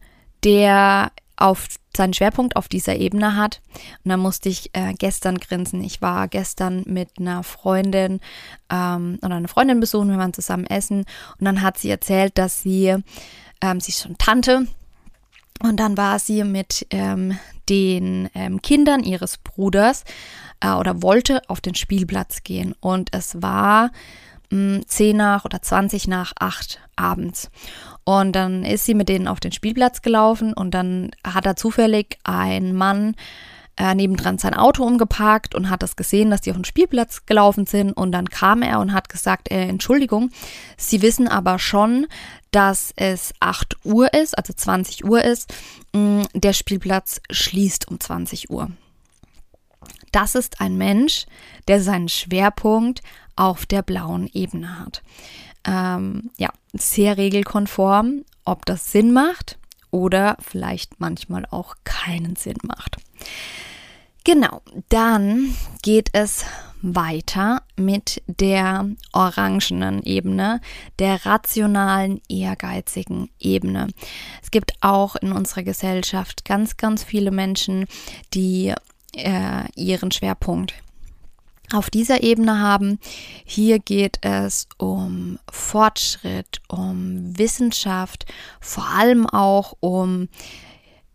der 0.44 1.12
auf 1.36 1.68
seinen 1.96 2.14
Schwerpunkt 2.14 2.54
auf 2.54 2.68
dieser 2.68 2.96
Ebene 2.96 3.34
hat. 3.34 3.60
Und 4.04 4.10
da 4.10 4.16
musste 4.16 4.48
ich 4.48 4.70
äh, 4.74 4.92
gestern 4.94 5.38
grinsen. 5.38 5.82
Ich 5.82 6.00
war 6.02 6.28
gestern 6.28 6.84
mit 6.86 7.18
einer 7.18 7.42
Freundin 7.42 8.20
ähm, 8.70 9.18
oder 9.22 9.36
einer 9.36 9.48
Freundin 9.48 9.80
besuchen, 9.80 10.10
wir 10.10 10.18
waren 10.18 10.34
zusammen 10.34 10.66
essen 10.66 11.04
und 11.38 11.44
dann 11.44 11.62
hat 11.62 11.78
sie 11.78 11.90
erzählt, 11.90 12.38
dass 12.38 12.62
sie, 12.62 12.94
ähm, 13.60 13.80
sie 13.80 13.90
ist 13.90 14.02
schon 14.02 14.18
Tante 14.18 14.66
und 15.62 15.78
dann 15.78 15.96
war 15.96 16.18
sie 16.18 16.44
mit 16.44 16.86
ähm, 16.90 17.38
den 17.68 18.28
ähm, 18.34 18.62
Kindern 18.62 19.02
ihres 19.02 19.38
Bruders 19.38 20.04
äh, 20.60 20.72
oder 20.72 21.02
wollte 21.02 21.42
auf 21.48 21.60
den 21.60 21.74
Spielplatz 21.74 22.42
gehen. 22.42 22.74
Und 22.80 23.10
es 23.12 23.42
war 23.42 23.90
mh, 24.50 24.76
hm, 24.76 24.82
10 24.86 25.16
nach 25.16 25.44
oder 25.44 25.62
20 25.62 26.08
nach 26.08 26.32
8 26.38 26.80
abends. 26.96 27.50
Und 28.04 28.32
dann 28.32 28.64
ist 28.64 28.86
sie 28.86 28.94
mit 28.94 29.08
denen 29.08 29.28
auf 29.28 29.40
den 29.40 29.52
Spielplatz 29.52 30.02
gelaufen 30.02 30.52
und 30.52 30.72
dann 30.72 31.10
hat 31.24 31.46
da 31.46 31.54
zufällig 31.54 32.18
ein 32.24 32.74
Mann 32.74 33.14
äh, 33.76 33.94
nebendran 33.94 34.36
sein 34.36 34.54
Auto 34.54 34.84
umgeparkt 34.84 35.54
und 35.54 35.70
hat 35.70 35.82
das 35.82 35.96
gesehen, 35.96 36.30
dass 36.30 36.42
die 36.42 36.50
auf 36.50 36.56
den 36.56 36.64
Spielplatz 36.64 37.24
gelaufen 37.24 37.66
sind. 37.66 37.92
Und 37.92 38.12
dann 38.12 38.28
kam 38.28 38.62
er 38.62 38.80
und 38.80 38.92
hat 38.92 39.08
gesagt, 39.08 39.50
äh, 39.50 39.68
Entschuldigung, 39.68 40.30
Sie 40.76 41.02
wissen 41.02 41.28
aber 41.28 41.58
schon, 41.58 42.06
dass 42.50 42.92
es 42.96 43.32
8 43.40 43.84
Uhr 43.84 44.12
ist, 44.12 44.36
also 44.36 44.52
20 44.52 45.04
Uhr 45.04 45.22
ist. 45.22 45.52
Mm, 45.92 46.22
der 46.34 46.52
Spielplatz 46.52 47.20
schließt 47.30 47.88
um 47.88 48.00
20 48.00 48.50
Uhr. 48.50 48.70
Das 50.12 50.34
ist 50.34 50.60
ein 50.60 50.76
Mensch, 50.76 51.26
der 51.68 51.82
seinen 51.82 52.08
Schwerpunkt 52.08 53.02
auf 53.36 53.66
der 53.66 53.82
blauen 53.82 54.28
Ebene 54.32 54.80
hat. 54.80 55.02
Ähm, 55.64 56.30
ja, 56.36 56.50
sehr 56.72 57.16
regelkonform, 57.16 58.24
ob 58.44 58.66
das 58.66 58.90
Sinn 58.92 59.12
macht 59.12 59.58
oder 59.90 60.36
vielleicht 60.40 61.00
manchmal 61.00 61.46
auch 61.50 61.76
keinen 61.84 62.36
Sinn 62.36 62.58
macht. 62.62 62.96
Genau, 64.24 64.62
dann 64.88 65.54
geht 65.82 66.10
es 66.12 66.44
weiter 66.82 67.62
mit 67.76 68.22
der 68.26 68.88
orangenen 69.12 70.02
Ebene, 70.02 70.60
der 70.98 71.24
rationalen, 71.26 72.20
ehrgeizigen 72.28 73.30
Ebene. 73.38 73.88
Es 74.42 74.50
gibt 74.50 74.74
auch 74.80 75.16
in 75.16 75.32
unserer 75.32 75.62
Gesellschaft 75.62 76.44
ganz, 76.44 76.76
ganz 76.76 77.04
viele 77.04 77.30
Menschen, 77.30 77.86
die 78.34 78.74
äh, 79.14 79.64
ihren 79.74 80.10
Schwerpunkt 80.10 80.74
auf 81.72 81.90
dieser 81.90 82.22
Ebene 82.22 82.58
haben. 82.58 82.98
Hier 83.44 83.78
geht 83.78 84.18
es 84.22 84.68
um 84.76 85.38
Fortschritt, 85.50 86.60
um 86.68 87.36
Wissenschaft, 87.38 88.26
vor 88.60 88.88
allem 88.88 89.26
auch 89.26 89.74
um 89.80 90.28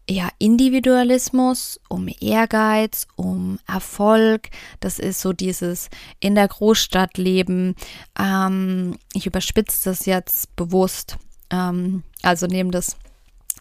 ja, 0.09 0.29
Individualismus, 0.37 1.79
um 1.89 2.07
Ehrgeiz, 2.19 3.07
um 3.15 3.59
Erfolg. 3.67 4.49
Das 4.79 4.99
ist 4.99 5.19
so 5.19 5.33
dieses 5.33 5.89
in 6.19 6.35
der 6.35 6.47
Großstadt 6.47 7.17
leben. 7.17 7.75
Ähm, 8.19 8.97
ich 9.13 9.25
überspitze 9.25 9.89
das 9.89 10.05
jetzt 10.05 10.55
bewusst. 10.55 11.17
Ähm, 11.49 12.03
also 12.21 12.45
nehme 12.45 12.71
das, 12.71 12.97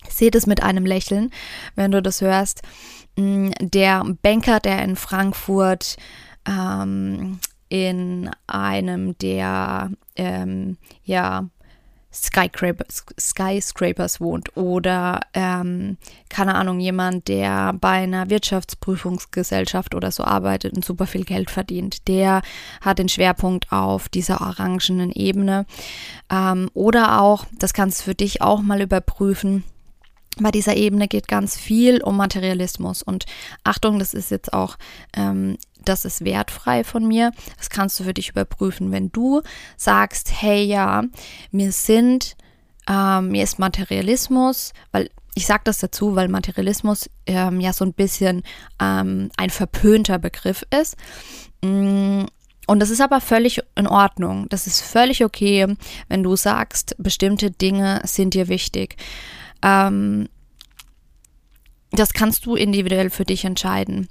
seht 0.09 0.35
es 0.35 0.47
mit 0.47 0.63
einem 0.63 0.85
Lächeln, 0.85 1.31
wenn 1.77 1.93
du 1.93 2.03
das 2.03 2.21
hörst. 2.21 2.63
Mm, 3.17 3.51
der 3.61 4.05
Banker, 4.23 4.61
der 4.61 4.83
in 4.83 4.97
Frankfurt 4.97 5.97
ähm, 6.47 7.39
in 7.71 8.31
einem 8.47 9.17
der 9.19 9.91
ähm, 10.17 10.77
ja, 11.05 11.49
Skyscrapers, 12.15 13.05
Skyscrapers 13.19 14.21
wohnt 14.21 14.57
oder 14.57 15.21
ähm, 15.35 15.97
keine 16.29 16.55
Ahnung, 16.55 16.79
jemand, 16.79 17.29
der 17.29 17.73
bei 17.75 18.03
einer 18.03 18.31
Wirtschaftsprüfungsgesellschaft 18.31 19.95
oder 19.95 20.11
so 20.13 20.23
arbeitet 20.23 20.75
und 20.75 20.85
super 20.85 21.07
viel 21.07 21.25
Geld 21.25 21.51
verdient, 21.51 22.07
der 22.07 22.43
hat 22.81 22.99
den 22.99 23.09
Schwerpunkt 23.09 23.73
auf 23.73 24.09
dieser 24.09 24.41
orangenen 24.41 25.11
Ebene. 25.11 25.67
Ähm, 26.31 26.71
oder 26.73 27.21
auch, 27.21 27.47
das 27.59 27.73
kannst 27.73 28.01
du 28.01 28.05
für 28.05 28.15
dich 28.15 28.43
auch 28.43 28.63
mal 28.63 28.81
überprüfen, 28.81 29.65
bei 30.39 30.51
dieser 30.51 30.77
Ebene 30.77 31.09
geht 31.09 31.29
ganz 31.29 31.57
viel 31.57 32.03
um 32.03 32.17
Materialismus. 32.17 33.03
Und 33.03 33.27
Achtung, 33.63 33.99
das 33.99 34.15
ist 34.15 34.31
jetzt 34.31 34.53
auch, 34.53 34.77
ähm, 35.17 35.57
das 35.85 36.05
ist 36.05 36.25
wertfrei 36.25 36.85
von 36.85 37.07
mir. 37.07 37.33
Das 37.57 37.71
kannst 37.71 37.99
du 38.01 38.05
für 38.05 38.15
dich 38.15 38.31
überprüfen. 38.31 38.93
Wenn 38.93 39.11
du 39.13 39.43
sagst, 39.77 40.33
hey 40.41 40.65
ja, 40.65 41.05
mir 41.51 41.73
sind, 41.73 42.37
ähm, 42.89 43.29
mir 43.29 43.45
ist 43.45 43.59
Materialismus, 43.59 44.73
weil 44.93 45.11
ich 45.35 45.47
sage 45.47 45.63
das 45.65 45.79
dazu, 45.79 46.15
weil 46.15 46.29
Materialismus 46.29 47.11
ähm, 47.27 47.61
ja 47.61 47.73
so 47.73 47.85
ein 47.85 47.93
bisschen 47.93 48.43
ähm, 48.81 49.31
ein 49.37 49.51
verpönter 49.51 50.19
Begriff 50.19 50.65
ist. 50.71 50.97
Mm, 51.63 52.25
und 52.67 52.81
das 52.81 52.91
ist 52.91 53.01
aber 53.01 53.21
völlig 53.21 53.61
in 53.75 53.87
Ordnung. 53.87 54.47
Das 54.49 54.67
ist 54.67 54.81
völlig 54.81 55.25
okay, 55.25 55.77
wenn 56.09 56.23
du 56.23 56.37
sagst, 56.37 56.95
bestimmte 56.99 57.51
Dinge 57.51 58.01
sind 58.05 58.35
dir 58.35 58.49
wichtig. 58.49 58.97
Ähm, 59.65 60.29
das 61.91 62.13
kannst 62.13 62.47
du 62.47 62.55
individuell 62.55 63.11
für 63.11 63.25
dich 63.25 63.45
entscheiden. 63.45 64.09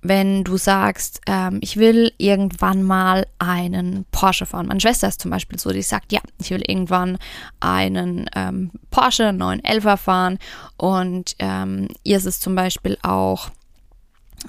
Wenn 0.00 0.44
du 0.44 0.56
sagst, 0.56 1.20
ähm, 1.26 1.58
ich 1.62 1.76
will 1.76 2.12
irgendwann 2.18 2.82
mal 2.82 3.26
einen 3.38 4.04
Porsche 4.12 4.46
fahren. 4.46 4.66
Meine 4.66 4.80
Schwester 4.80 5.08
ist 5.08 5.20
zum 5.20 5.30
Beispiel 5.30 5.58
so, 5.58 5.70
die 5.70 5.82
sagt, 5.82 6.12
ja, 6.12 6.20
ich 6.40 6.50
will 6.50 6.62
irgendwann 6.66 7.18
einen 7.60 8.28
ähm, 8.34 8.70
Porsche 8.90 9.32
911 9.32 10.00
fahren. 10.00 10.38
Und 10.76 11.36
ähm, 11.38 11.88
ihr 12.02 12.18
ist 12.18 12.26
es 12.26 12.38
zum 12.38 12.54
Beispiel 12.54 12.98
auch, 13.02 13.50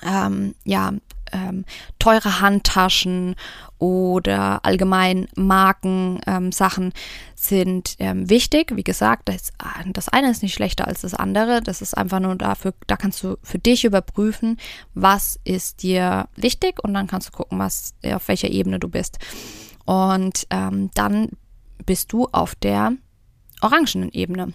ähm, 0.03 0.55
ja, 0.65 0.91
ähm, 1.31 1.65
teure 2.00 2.41
Handtaschen 2.41 3.35
oder 3.77 4.63
allgemein 4.63 5.27
Markensachen 5.36 6.86
ähm, 6.86 6.94
sind 7.36 7.96
ähm, 8.00 8.30
wichtig. 8.30 8.71
Wie 8.76 8.84
gesagt, 8.84 9.30
das, 9.30 9.52
das 9.91 10.10
eine 10.10 10.32
ist 10.32 10.43
nicht 10.43 10.54
schlechter 10.54 10.88
als 10.88 11.02
das 11.02 11.13
andere. 11.13 11.62
Das 11.62 11.82
ist 11.82 11.97
einfach 11.97 12.19
nur 12.19 12.36
dafür, 12.36 12.73
da 12.88 12.97
kannst 12.97 13.23
du 13.23 13.38
für 13.43 13.60
dich 13.60 13.86
überprüfen, 13.86 14.58
was 14.93 15.39
ist 15.43 15.84
dir 15.84 16.28
wichtig 16.36 16.84
und 16.84 16.93
dann 16.93 17.08
kannst 17.08 17.30
du 17.30 17.32
gucken, 17.32 17.60
was, 17.60 17.93
auf 18.04 18.28
welcher 18.28 18.49
Ebene 18.49 18.80
du 18.80 18.88
bist. 18.88 19.17
Und 19.86 20.47
ähm, 20.49 20.89
dann 20.95 21.30
bist 21.86 22.12
du 22.13 22.28
auf 22.32 22.56
der 22.56 22.93
orangenen 23.62 24.12
Ebene. 24.12 24.54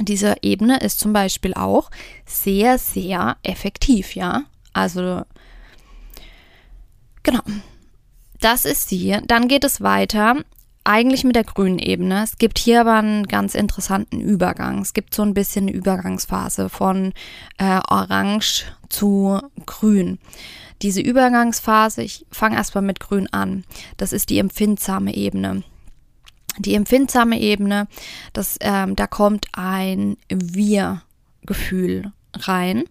Diese 0.00 0.36
Ebene 0.42 0.80
ist 0.80 0.98
zum 0.98 1.12
Beispiel 1.12 1.54
auch 1.54 1.90
sehr, 2.26 2.78
sehr 2.78 3.36
effektiv, 3.42 4.16
ja. 4.16 4.44
Also 4.72 5.22
Genau. 7.24 7.40
Das 8.44 8.66
ist 8.66 8.90
sie. 8.90 9.16
Dann 9.26 9.48
geht 9.48 9.64
es 9.64 9.80
weiter. 9.80 10.36
Eigentlich 10.84 11.24
mit 11.24 11.34
der 11.34 11.44
grünen 11.44 11.78
Ebene. 11.78 12.24
Es 12.24 12.36
gibt 12.36 12.58
hier 12.58 12.82
aber 12.82 12.96
einen 12.96 13.26
ganz 13.26 13.54
interessanten 13.54 14.20
Übergang. 14.20 14.82
Es 14.82 14.92
gibt 14.92 15.14
so 15.14 15.22
ein 15.22 15.32
bisschen 15.32 15.68
eine 15.68 15.72
Übergangsphase 15.74 16.68
von 16.68 17.14
äh, 17.56 17.80
Orange 17.88 18.66
zu 18.90 19.40
Grün. 19.64 20.18
Diese 20.82 21.00
Übergangsphase, 21.00 22.02
ich 22.02 22.26
fange 22.30 22.56
erstmal 22.56 22.84
mit 22.84 23.00
Grün 23.00 23.32
an. 23.32 23.64
Das 23.96 24.12
ist 24.12 24.28
die 24.28 24.38
empfindsame 24.38 25.14
Ebene. 25.14 25.62
Die 26.58 26.74
empfindsame 26.74 27.40
Ebene, 27.40 27.88
das, 28.34 28.58
ähm, 28.60 28.94
da 28.94 29.06
kommt 29.06 29.46
ein 29.52 30.18
Wir-Gefühl 30.28 32.12
rein. 32.34 32.84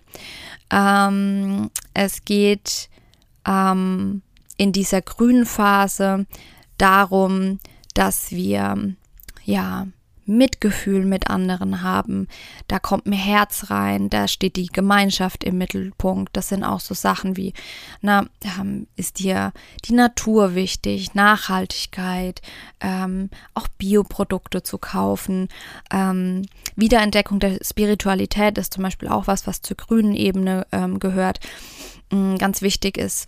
Ähm, 0.71 1.69
es 1.93 2.25
geht 2.25 2.89
ähm, 3.45 4.23
in 4.63 4.71
dieser 4.71 5.01
grünen 5.01 5.45
Phase 5.45 6.25
darum, 6.77 7.59
dass 7.93 8.31
wir 8.31 8.95
ja 9.43 9.87
Mitgefühl 10.25 11.03
mit 11.03 11.29
anderen 11.29 11.81
haben. 11.81 12.29
Da 12.69 12.79
kommt 12.79 13.05
mir 13.05 13.17
Herz 13.17 13.69
rein, 13.69 14.09
da 14.09 14.29
steht 14.29 14.55
die 14.55 14.67
Gemeinschaft 14.67 15.43
im 15.43 15.57
Mittelpunkt. 15.57 16.35
Das 16.37 16.47
sind 16.47 16.63
auch 16.63 16.79
so 16.79 16.93
Sachen 16.93 17.35
wie, 17.35 17.51
na, 17.99 18.27
ähm, 18.57 18.87
ist 18.95 19.19
dir 19.19 19.51
die 19.83 19.93
Natur 19.93 20.55
wichtig, 20.55 21.13
Nachhaltigkeit, 21.13 22.41
ähm, 22.79 23.31
auch 23.53 23.67
Bioprodukte 23.67 24.63
zu 24.63 24.77
kaufen. 24.77 25.49
Ähm, 25.91 26.43
Wiederentdeckung 26.77 27.41
der 27.41 27.57
Spiritualität 27.61 28.57
ist 28.57 28.73
zum 28.73 28.83
Beispiel 28.83 29.09
auch 29.09 29.27
was, 29.27 29.45
was 29.45 29.61
zur 29.61 29.75
grünen 29.75 30.15
Ebene 30.15 30.65
ähm, 30.71 30.99
gehört. 30.99 31.41
Ähm, 32.13 32.37
ganz 32.37 32.61
wichtig 32.61 32.97
ist 32.97 33.27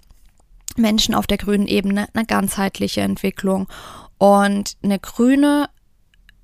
Menschen 0.75 1.15
auf 1.15 1.27
der 1.27 1.37
grünen 1.37 1.67
Ebene 1.67 2.07
eine 2.13 2.25
ganzheitliche 2.25 3.01
Entwicklung 3.01 3.67
und 4.17 4.77
eine 4.83 4.99
grüne 4.99 5.69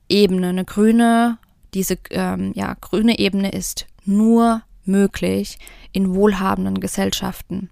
Ebene, 0.09 0.49
eine 0.49 0.65
grüne, 0.65 1.37
diese 1.73 1.97
ähm, 2.09 2.51
ja, 2.55 2.75
grüne 2.79 3.19
Ebene 3.19 3.51
ist 3.51 3.87
nur 4.03 4.61
möglich 4.83 5.57
in 5.91 6.13
wohlhabenden 6.13 6.79
Gesellschaften. 6.79 7.69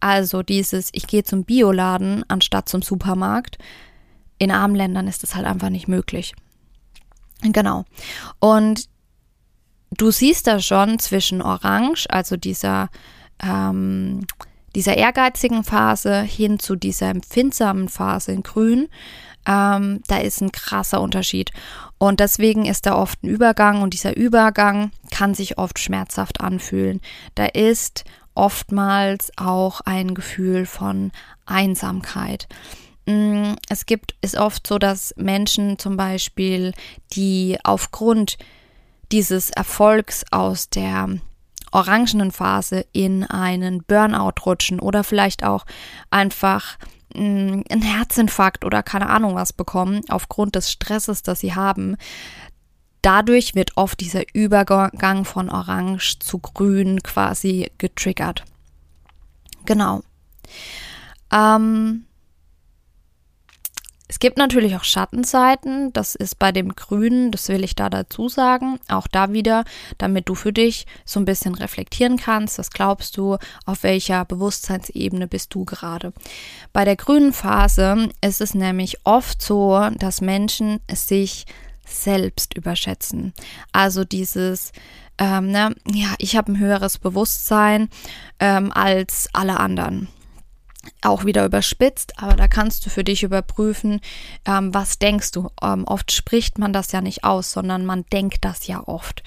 Also 0.00 0.42
dieses, 0.42 0.88
ich 0.92 1.06
gehe 1.06 1.24
zum 1.24 1.44
Bioladen 1.44 2.24
anstatt 2.28 2.68
zum 2.68 2.82
Supermarkt. 2.82 3.58
In 4.38 4.50
armen 4.50 4.74
Ländern 4.74 5.08
ist 5.08 5.22
das 5.22 5.34
halt 5.34 5.46
einfach 5.46 5.70
nicht 5.70 5.88
möglich. 5.88 6.34
Genau. 7.42 7.84
Und 8.40 8.88
du 9.90 10.10
siehst 10.10 10.46
da 10.46 10.60
schon 10.60 10.98
zwischen 10.98 11.42
Orange, 11.42 12.06
also 12.08 12.36
dieser 12.36 12.88
ähm, 13.42 14.26
dieser 14.78 14.96
ehrgeizigen 14.96 15.64
Phase 15.64 16.22
hin 16.22 16.60
zu 16.60 16.76
dieser 16.76 17.08
empfindsamen 17.10 17.88
Phase 17.88 18.30
in 18.30 18.44
Grün, 18.44 18.88
ähm, 19.44 20.04
da 20.06 20.18
ist 20.18 20.40
ein 20.40 20.52
krasser 20.52 21.00
Unterschied. 21.00 21.50
Und 21.98 22.20
deswegen 22.20 22.64
ist 22.64 22.86
da 22.86 22.94
oft 22.94 23.24
ein 23.24 23.28
Übergang 23.28 23.82
und 23.82 23.92
dieser 23.92 24.16
Übergang 24.16 24.92
kann 25.10 25.34
sich 25.34 25.58
oft 25.58 25.80
schmerzhaft 25.80 26.40
anfühlen. 26.40 27.00
Da 27.34 27.46
ist 27.46 28.04
oftmals 28.36 29.32
auch 29.36 29.80
ein 29.80 30.14
Gefühl 30.14 30.64
von 30.64 31.10
Einsamkeit. 31.44 32.46
Mm, 33.06 33.54
es 33.68 33.84
gibt, 33.84 34.14
ist 34.20 34.36
oft 34.36 34.64
so, 34.64 34.78
dass 34.78 35.12
Menschen 35.16 35.80
zum 35.80 35.96
Beispiel, 35.96 36.72
die 37.14 37.58
aufgrund 37.64 38.38
dieses 39.10 39.50
Erfolgs 39.50 40.24
aus 40.30 40.68
der 40.68 41.18
orangenen 41.72 42.32
Phase 42.32 42.84
in 42.92 43.24
einen 43.24 43.82
Burnout 43.84 44.44
rutschen 44.44 44.80
oder 44.80 45.04
vielleicht 45.04 45.44
auch 45.44 45.64
einfach 46.10 46.78
mm, 47.14 47.62
einen 47.70 47.82
Herzinfarkt 47.82 48.64
oder 48.64 48.82
keine 48.82 49.08
Ahnung 49.08 49.34
was 49.34 49.52
bekommen 49.52 50.00
aufgrund 50.08 50.54
des 50.54 50.70
Stresses, 50.70 51.22
das 51.22 51.40
sie 51.40 51.54
haben. 51.54 51.96
Dadurch 53.02 53.54
wird 53.54 53.76
oft 53.76 54.00
dieser 54.00 54.22
Übergang 54.34 55.24
von 55.24 55.48
Orange 55.50 56.18
zu 56.18 56.38
Grün 56.38 57.02
quasi 57.02 57.70
getriggert. 57.78 58.44
Genau. 59.64 60.02
Ähm, 61.32 62.07
Es 64.08 64.18
gibt 64.18 64.38
natürlich 64.38 64.74
auch 64.74 64.84
Schattenseiten. 64.84 65.92
Das 65.92 66.14
ist 66.14 66.38
bei 66.38 66.50
dem 66.50 66.74
Grünen, 66.74 67.30
das 67.30 67.48
will 67.48 67.62
ich 67.62 67.74
da 67.74 67.90
dazu 67.90 68.28
sagen. 68.30 68.80
Auch 68.88 69.06
da 69.06 69.32
wieder, 69.32 69.64
damit 69.98 70.30
du 70.30 70.34
für 70.34 70.52
dich 70.52 70.86
so 71.04 71.20
ein 71.20 71.26
bisschen 71.26 71.54
reflektieren 71.54 72.16
kannst. 72.16 72.58
Was 72.58 72.70
glaubst 72.70 73.18
du? 73.18 73.36
Auf 73.66 73.82
welcher 73.82 74.24
Bewusstseinsebene 74.24 75.28
bist 75.28 75.54
du 75.54 75.66
gerade? 75.66 76.14
Bei 76.72 76.86
der 76.86 76.96
grünen 76.96 77.34
Phase 77.34 78.08
ist 78.22 78.40
es 78.40 78.54
nämlich 78.54 78.96
oft 79.04 79.42
so, 79.42 79.88
dass 79.98 80.22
Menschen 80.22 80.80
sich 80.90 81.44
selbst 81.84 82.54
überschätzen. 82.54 83.34
Also 83.72 84.04
dieses, 84.04 84.72
ähm, 85.18 85.50
ne, 85.50 85.74
ja, 85.92 86.14
ich 86.18 86.36
habe 86.36 86.52
ein 86.52 86.58
höheres 86.58 86.96
Bewusstsein 86.96 87.90
ähm, 88.40 88.72
als 88.72 89.28
alle 89.34 89.60
anderen 89.60 90.08
auch 91.02 91.24
wieder 91.24 91.44
überspitzt, 91.44 92.14
aber 92.16 92.36
da 92.36 92.48
kannst 92.48 92.84
du 92.84 92.90
für 92.90 93.04
dich 93.04 93.22
überprüfen, 93.22 94.00
ähm, 94.44 94.72
was 94.74 94.98
denkst 94.98 95.32
du. 95.32 95.50
Ähm, 95.62 95.84
oft 95.84 96.12
spricht 96.12 96.58
man 96.58 96.72
das 96.72 96.92
ja 96.92 97.00
nicht 97.00 97.24
aus, 97.24 97.52
sondern 97.52 97.86
man 97.86 98.04
denkt 98.12 98.44
das 98.44 98.66
ja 98.66 98.82
oft. 98.86 99.22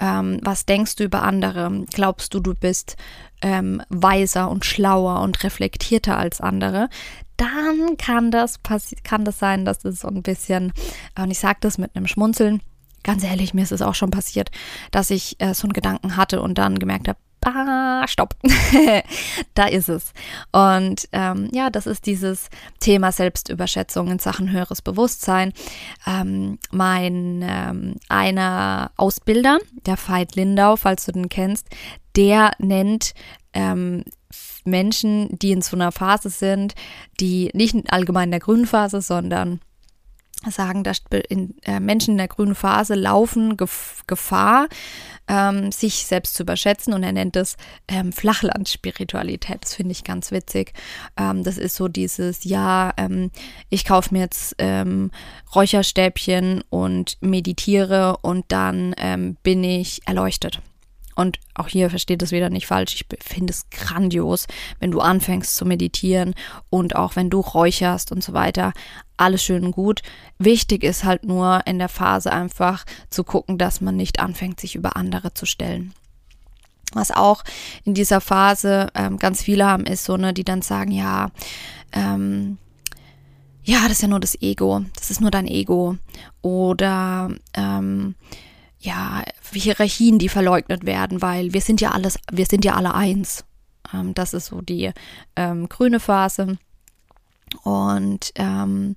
Ähm, 0.00 0.40
was 0.42 0.66
denkst 0.66 0.96
du 0.96 1.04
über 1.04 1.22
andere? 1.22 1.84
Glaubst 1.92 2.34
du, 2.34 2.40
du 2.40 2.54
bist 2.54 2.96
ähm, 3.42 3.82
weiser 3.88 4.50
und 4.50 4.64
schlauer 4.64 5.20
und 5.20 5.42
reflektierter 5.44 6.16
als 6.16 6.40
andere? 6.40 6.88
Dann 7.36 7.96
kann 7.98 8.30
das, 8.30 8.60
kann 9.02 9.24
das 9.24 9.38
sein, 9.38 9.64
dass 9.64 9.84
es 9.84 10.00
so 10.00 10.08
ein 10.08 10.22
bisschen, 10.22 10.72
und 11.18 11.30
ich 11.30 11.38
sage 11.38 11.58
das 11.60 11.78
mit 11.78 11.96
einem 11.96 12.06
Schmunzeln, 12.06 12.62
ganz 13.02 13.22
ehrlich, 13.22 13.54
mir 13.54 13.62
ist 13.62 13.72
es 13.72 13.82
auch 13.82 13.94
schon 13.94 14.10
passiert, 14.10 14.50
dass 14.90 15.10
ich 15.10 15.40
äh, 15.40 15.54
so 15.54 15.64
einen 15.64 15.72
Gedanken 15.72 16.16
hatte 16.16 16.40
und 16.42 16.58
dann 16.58 16.78
gemerkt 16.78 17.08
habe, 17.08 17.18
ah, 17.44 18.06
stopp, 18.06 18.34
da 19.54 19.66
ist 19.66 19.88
es. 19.88 20.12
Und 20.52 21.08
ähm, 21.12 21.48
ja, 21.52 21.70
das 21.70 21.86
ist 21.86 22.06
dieses 22.06 22.48
Thema 22.80 23.12
Selbstüberschätzung 23.12 24.08
in 24.08 24.18
Sachen 24.18 24.50
höheres 24.50 24.82
Bewusstsein. 24.82 25.52
Ähm, 26.06 26.58
mein 26.70 27.44
ähm, 27.46 27.96
einer 28.08 28.90
Ausbilder, 28.96 29.58
der 29.86 29.96
Veit 29.96 30.36
Lindau, 30.36 30.76
falls 30.76 31.06
du 31.06 31.12
den 31.12 31.28
kennst, 31.28 31.68
der 32.16 32.52
nennt 32.58 33.14
ähm, 33.52 34.04
Menschen, 34.64 35.38
die 35.38 35.52
in 35.52 35.62
so 35.62 35.76
einer 35.76 35.92
Phase 35.92 36.30
sind, 36.30 36.74
die 37.20 37.50
nicht 37.54 37.76
allgemein 37.92 38.28
in 38.28 38.32
der 38.32 38.40
grünen 38.40 38.66
Phase, 38.66 39.00
sondern 39.00 39.60
sagen, 40.50 40.84
dass 40.84 41.02
äh, 41.10 41.80
Menschen 41.80 42.12
in 42.12 42.18
der 42.18 42.28
grünen 42.28 42.54
Phase 42.54 42.94
laufen 42.94 43.56
Gef 43.56 44.02
Gefahr, 44.06 44.68
ähm, 45.28 45.72
sich 45.72 46.06
selbst 46.06 46.34
zu 46.34 46.42
überschätzen 46.42 46.92
und 46.92 47.02
er 47.02 47.12
nennt 47.12 47.36
es 47.36 47.56
ähm, 47.88 48.12
Flachlandspiritualität. 48.12 49.62
Das 49.62 49.74
finde 49.74 49.92
ich 49.92 50.04
ganz 50.04 50.30
witzig. 50.30 50.72
Ähm, 51.16 51.42
das 51.42 51.58
ist 51.58 51.76
so 51.76 51.88
dieses, 51.88 52.44
ja, 52.44 52.92
ähm, 52.96 53.30
ich 53.70 53.84
kaufe 53.84 54.12
mir 54.12 54.20
jetzt 54.20 54.54
ähm, 54.58 55.10
Räucherstäbchen 55.54 56.62
und 56.70 57.16
meditiere 57.20 58.18
und 58.22 58.44
dann 58.48 58.94
ähm, 58.98 59.36
bin 59.42 59.64
ich 59.64 60.00
erleuchtet. 60.06 60.60
Und 61.14 61.38
auch 61.54 61.68
hier 61.68 61.90
versteht 61.90 62.22
es 62.22 62.32
wieder 62.32 62.50
nicht 62.50 62.66
falsch. 62.66 62.94
Ich 62.94 63.06
finde 63.22 63.52
es 63.52 63.68
grandios, 63.70 64.46
wenn 64.80 64.90
du 64.90 65.00
anfängst 65.00 65.56
zu 65.56 65.64
meditieren 65.64 66.34
und 66.70 66.96
auch 66.96 67.16
wenn 67.16 67.30
du 67.30 67.40
räucherst 67.40 68.12
und 68.12 68.22
so 68.22 68.32
weiter. 68.32 68.72
Alles 69.16 69.44
schön 69.44 69.64
und 69.64 69.72
gut. 69.72 70.02
Wichtig 70.38 70.82
ist 70.82 71.04
halt 71.04 71.24
nur 71.24 71.62
in 71.66 71.78
der 71.78 71.88
Phase 71.88 72.32
einfach 72.32 72.84
zu 73.10 73.22
gucken, 73.22 73.58
dass 73.58 73.80
man 73.80 73.96
nicht 73.96 74.20
anfängt, 74.20 74.60
sich 74.60 74.74
über 74.74 74.96
andere 74.96 75.34
zu 75.34 75.46
stellen. 75.46 75.94
Was 76.92 77.10
auch 77.10 77.42
in 77.84 77.94
dieser 77.94 78.20
Phase 78.20 78.88
ähm, 78.94 79.18
ganz 79.18 79.42
viele 79.42 79.66
haben, 79.66 79.84
ist 79.84 80.04
so, 80.04 80.16
ne, 80.16 80.32
die 80.32 80.44
dann 80.44 80.62
sagen, 80.62 80.92
ja, 80.92 81.30
ähm, 81.92 82.58
ja, 83.64 83.82
das 83.84 83.92
ist 83.92 84.02
ja 84.02 84.08
nur 84.08 84.20
das 84.20 84.40
Ego, 84.42 84.84
das 84.94 85.10
ist 85.10 85.20
nur 85.20 85.30
dein 85.30 85.46
Ego. 85.46 85.96
Oder 86.42 87.30
ähm, 87.54 88.14
ja, 88.84 89.22
Hierarchien, 89.52 90.18
die 90.18 90.28
verleugnet 90.28 90.84
werden, 90.84 91.22
weil 91.22 91.54
wir 91.54 91.62
sind 91.62 91.80
ja 91.80 91.92
alles, 91.92 92.18
wir 92.30 92.44
sind 92.44 92.64
ja 92.64 92.74
alle 92.74 92.94
eins. 92.94 93.44
Ähm, 93.92 94.12
das 94.14 94.34
ist 94.34 94.46
so 94.46 94.60
die 94.60 94.92
ähm, 95.36 95.68
grüne 95.68 96.00
Phase. 96.00 96.58
Und 97.62 98.32
ähm, 98.34 98.94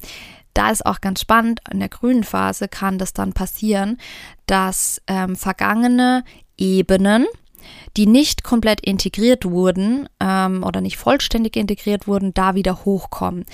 da 0.53 0.71
ist 0.71 0.85
auch 0.85 0.99
ganz 0.99 1.21
spannend, 1.21 1.61
in 1.71 1.79
der 1.79 1.89
grünen 1.89 2.23
Phase 2.23 2.67
kann 2.67 2.97
das 2.97 3.13
dann 3.13 3.31
passieren, 3.31 3.97
dass 4.45 5.01
ähm, 5.07 5.35
vergangene 5.35 6.25
Ebenen, 6.57 7.25
die 7.95 8.07
nicht 8.07 8.43
komplett 8.43 8.81
integriert 8.81 9.45
wurden 9.45 10.09
ähm, 10.19 10.63
oder 10.63 10.81
nicht 10.81 10.97
vollständig 10.97 11.55
integriert 11.55 12.07
wurden, 12.07 12.33
da 12.33 12.55
wieder 12.55 12.83
hochkommen. 12.83 13.45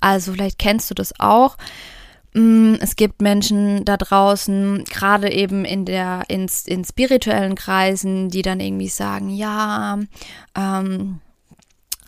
Also 0.00 0.32
vielleicht 0.32 0.58
kennst 0.58 0.90
du 0.90 0.94
das 0.94 1.18
auch 1.18 1.56
es 2.34 2.96
gibt 2.96 3.22
Menschen 3.22 3.84
da 3.84 3.96
draußen, 3.96 4.84
gerade 4.84 5.32
eben 5.32 5.64
in 5.64 5.84
der 5.84 6.24
in, 6.28 6.48
in 6.66 6.84
spirituellen 6.84 7.54
Kreisen, 7.54 8.28
die 8.28 8.42
dann 8.42 8.60
irgendwie 8.60 8.88
sagen, 8.88 9.30
ja, 9.30 9.98
ähm, 10.54 11.20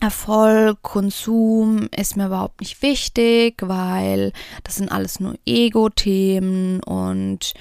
Erfolg, 0.00 0.80
Konsum 0.82 1.88
ist 1.94 2.16
mir 2.16 2.26
überhaupt 2.26 2.60
nicht 2.60 2.80
wichtig, 2.82 3.56
weil 3.60 4.32
das 4.64 4.76
sind 4.76 4.90
alles 4.90 5.20
nur 5.20 5.34
Ego-Themen 5.44 6.82
und 6.82 7.52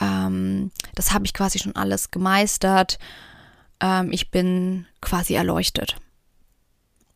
ähm, 0.00 0.70
das 0.94 1.12
habe 1.12 1.26
ich 1.26 1.34
quasi 1.34 1.58
schon 1.58 1.76
alles 1.76 2.10
gemeistert. 2.10 2.98
Ähm, 3.80 4.10
ich 4.10 4.30
bin 4.30 4.86
quasi 5.02 5.34
erleuchtet. 5.34 5.96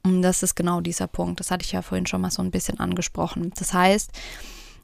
Und 0.03 0.23
das 0.23 0.43
ist 0.43 0.55
genau 0.55 0.81
dieser 0.81 1.07
Punkt. 1.07 1.41
Das 1.41 1.51
hatte 1.51 1.65
ich 1.65 1.73
ja 1.73 1.83
vorhin 1.83 2.07
schon 2.07 2.21
mal 2.21 2.31
so 2.31 2.43
ein 2.43 2.51
bisschen 2.51 2.79
angesprochen. 2.79 3.53
Das 3.57 3.73
heißt, 3.73 4.13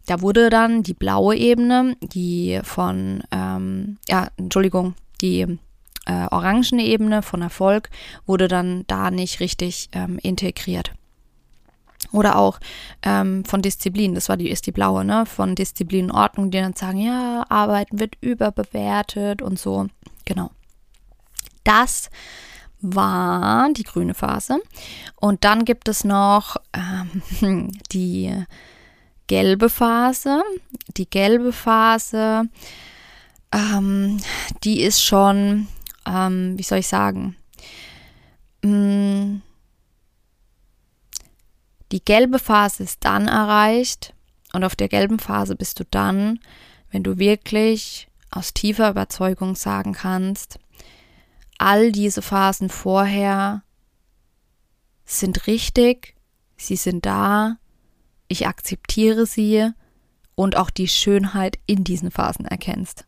da 0.06 0.20
wurde 0.20 0.50
dann 0.50 0.82
die 0.82 0.94
blaue 0.94 1.36
Ebene, 1.36 1.96
die 2.00 2.60
von, 2.64 3.22
ähm, 3.30 3.98
ja, 4.08 4.28
Entschuldigung, 4.36 4.94
die 5.20 5.58
äh, 6.06 6.26
orangene 6.30 6.84
Ebene 6.84 7.22
von 7.22 7.42
Erfolg 7.42 7.90
wurde 8.26 8.48
dann 8.48 8.84
da 8.88 9.10
nicht 9.10 9.40
richtig 9.40 9.88
ähm, 9.92 10.18
integriert. 10.18 10.92
Oder 12.10 12.36
auch 12.36 12.58
ähm, 13.02 13.44
von 13.44 13.62
Disziplin, 13.62 14.14
das 14.14 14.28
war 14.28 14.36
die, 14.36 14.50
ist 14.50 14.66
die 14.66 14.72
blaue, 14.72 15.04
ne? 15.04 15.24
Von 15.24 15.54
Disziplin 15.54 16.10
und 16.10 16.16
Ordnung, 16.16 16.50
die 16.50 16.58
dann 16.58 16.74
sagen, 16.74 16.98
ja, 16.98 17.44
Arbeiten 17.48 18.00
wird 18.00 18.16
überbewertet 18.20 19.40
und 19.40 19.58
so. 19.58 19.86
Genau. 20.24 20.50
Das 21.64 22.10
war 22.80 23.72
die 23.72 23.84
grüne 23.84 24.14
Phase. 24.14 24.60
Und 25.16 25.44
dann 25.44 25.64
gibt 25.64 25.88
es 25.88 26.04
noch 26.04 26.56
ähm, 26.74 27.70
die 27.92 28.34
gelbe 29.32 29.70
Phase. 29.70 30.42
Die 30.98 31.08
gelbe 31.08 31.54
Phase, 31.54 32.50
ähm, 33.50 34.18
die 34.62 34.82
ist 34.82 35.02
schon, 35.02 35.68
ähm, 36.04 36.58
wie 36.58 36.62
soll 36.62 36.80
ich 36.80 36.86
sagen, 36.86 37.34
mm, 38.62 39.36
die 41.92 42.04
gelbe 42.04 42.38
Phase 42.38 42.82
ist 42.82 43.06
dann 43.06 43.26
erreicht 43.26 44.12
und 44.52 44.64
auf 44.64 44.76
der 44.76 44.88
gelben 44.88 45.18
Phase 45.18 45.56
bist 45.56 45.80
du 45.80 45.84
dann, 45.90 46.38
wenn 46.90 47.02
du 47.02 47.16
wirklich 47.16 48.08
aus 48.30 48.52
tiefer 48.52 48.90
Überzeugung 48.90 49.54
sagen 49.56 49.94
kannst, 49.94 50.58
all 51.56 51.90
diese 51.90 52.20
Phasen 52.20 52.68
vorher 52.68 53.62
sind 55.06 55.46
richtig, 55.46 56.16
sie 56.58 56.76
sind 56.76 57.06
da, 57.06 57.56
ich 58.32 58.46
akzeptiere 58.46 59.26
sie 59.26 59.70
und 60.34 60.56
auch 60.56 60.70
die 60.70 60.88
Schönheit 60.88 61.58
in 61.66 61.84
diesen 61.84 62.10
Phasen 62.10 62.46
erkennst. 62.46 63.06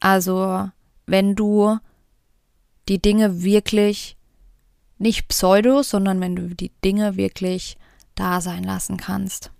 Also, 0.00 0.68
wenn 1.06 1.36
du 1.36 1.78
die 2.88 3.00
Dinge 3.00 3.42
wirklich 3.42 4.16
nicht 4.98 5.28
pseudo, 5.28 5.82
sondern 5.82 6.20
wenn 6.20 6.34
du 6.34 6.54
die 6.54 6.72
Dinge 6.84 7.16
wirklich 7.16 7.76
da 8.14 8.40
sein 8.40 8.64
lassen 8.64 8.96
kannst. 8.96 9.50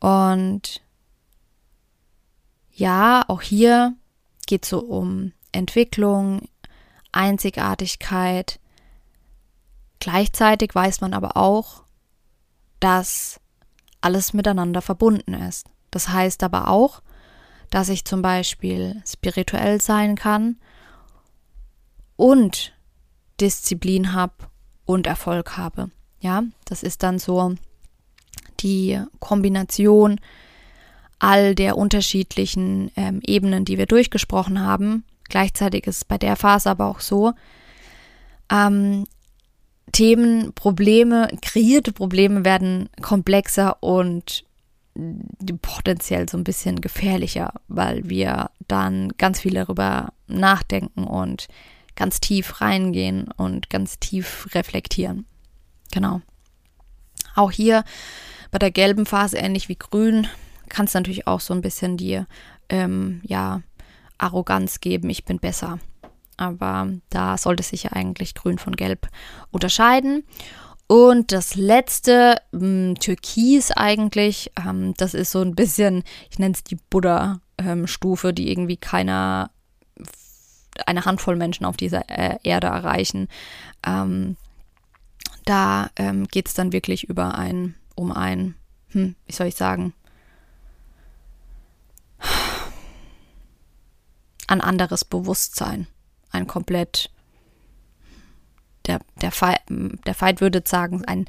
Und 0.00 0.82
ja, 2.72 3.24
auch 3.28 3.42
hier 3.42 3.94
geht 4.46 4.64
es 4.64 4.70
so 4.70 4.80
um 4.80 5.32
Entwicklung, 5.52 6.48
Einzigartigkeit. 7.12 8.58
Gleichzeitig 9.98 10.74
weiß 10.74 11.00
man 11.00 11.12
aber 11.12 11.36
auch, 11.36 11.84
dass 12.80 13.40
alles 14.00 14.32
miteinander 14.32 14.82
verbunden 14.82 15.34
ist. 15.34 15.66
Das 15.90 16.08
heißt 16.08 16.42
aber 16.42 16.68
auch, 16.68 17.02
dass 17.70 17.88
ich 17.88 18.04
zum 18.04 18.22
Beispiel 18.22 19.02
spirituell 19.06 19.80
sein 19.80 20.16
kann 20.16 20.56
und 22.16 22.72
Disziplin 23.40 24.12
habe 24.12 24.34
und 24.84 25.06
Erfolg 25.06 25.56
habe. 25.56 25.90
Ja, 26.20 26.42
das 26.64 26.82
ist 26.82 27.02
dann 27.02 27.18
so 27.18 27.54
die 28.60 29.00
Kombination 29.20 30.20
all 31.18 31.54
der 31.54 31.76
unterschiedlichen 31.76 32.90
ähm, 32.96 33.20
Ebenen, 33.24 33.64
die 33.64 33.78
wir 33.78 33.86
durchgesprochen 33.86 34.60
haben. 34.60 35.04
Gleichzeitig 35.28 35.86
ist 35.86 35.96
es 35.98 36.04
bei 36.04 36.18
der 36.18 36.36
Phase 36.36 36.70
aber 36.70 36.86
auch 36.86 37.00
so, 37.00 37.32
ähm, 38.50 39.04
Themen, 39.92 40.52
Probleme, 40.54 41.28
kreierte 41.42 41.92
Probleme 41.92 42.44
werden 42.44 42.88
komplexer 43.00 43.82
und 43.82 44.44
potenziell 45.62 46.28
so 46.28 46.36
ein 46.36 46.44
bisschen 46.44 46.80
gefährlicher, 46.80 47.54
weil 47.68 48.08
wir 48.08 48.50
dann 48.68 49.12
ganz 49.18 49.40
viel 49.40 49.54
darüber 49.54 50.12
nachdenken 50.26 51.04
und 51.04 51.48
ganz 51.96 52.20
tief 52.20 52.60
reingehen 52.60 53.28
und 53.36 53.70
ganz 53.70 53.98
tief 53.98 54.48
reflektieren. 54.54 55.26
Genau. 55.92 56.20
Auch 57.34 57.50
hier 57.50 57.84
bei 58.50 58.58
der 58.58 58.70
gelben 58.70 59.06
Phase, 59.06 59.38
ähnlich 59.38 59.68
wie 59.68 59.76
grün, 59.76 60.26
kann 60.68 60.86
es 60.86 60.94
natürlich 60.94 61.26
auch 61.26 61.40
so 61.40 61.54
ein 61.54 61.62
bisschen 61.62 61.96
die 61.96 62.22
ähm, 62.68 63.20
ja, 63.24 63.62
Arroganz 64.18 64.80
geben, 64.80 65.10
ich 65.10 65.24
bin 65.24 65.38
besser. 65.38 65.78
Aber 66.40 66.88
da 67.10 67.36
sollte 67.36 67.62
sich 67.62 67.82
ja 67.82 67.92
eigentlich 67.92 68.34
grün 68.34 68.56
von 68.56 68.74
gelb 68.74 69.08
unterscheiden. 69.50 70.24
Und 70.86 71.32
das 71.32 71.54
letzte, 71.54 72.36
mh, 72.52 72.60
hm, 72.60 72.94
Türkis 72.98 73.70
eigentlich, 73.72 74.50
ähm, 74.58 74.94
das 74.96 75.12
ist 75.12 75.32
so 75.32 75.42
ein 75.42 75.54
bisschen, 75.54 76.02
ich 76.30 76.38
nenne 76.38 76.54
es 76.54 76.64
die 76.64 76.78
Buddha-Stufe, 76.88 78.28
ähm, 78.30 78.34
die 78.34 78.50
irgendwie 78.50 78.78
keiner, 78.78 79.50
eine 80.86 81.04
Handvoll 81.04 81.36
Menschen 81.36 81.66
auf 81.66 81.76
dieser 81.76 82.08
äh, 82.08 82.38
Erde 82.42 82.68
erreichen. 82.68 83.28
Ähm, 83.86 84.38
da 85.44 85.90
ähm, 85.96 86.26
geht 86.26 86.48
es 86.48 86.54
dann 86.54 86.72
wirklich 86.72 87.04
über 87.04 87.34
ein, 87.34 87.74
um 87.94 88.12
ein, 88.12 88.54
hm, 88.92 89.14
wie 89.26 89.32
soll 89.32 89.48
ich 89.48 89.56
sagen, 89.56 89.92
ein 94.46 94.62
anderes 94.62 95.04
Bewusstsein. 95.04 95.86
Ein 96.30 96.46
komplett, 96.46 97.10
der, 98.86 99.00
der, 99.20 99.32
Feind, 99.32 99.60
der 100.06 100.14
Feind 100.14 100.40
würde 100.40 100.62
sagen, 100.64 101.04
ein 101.04 101.26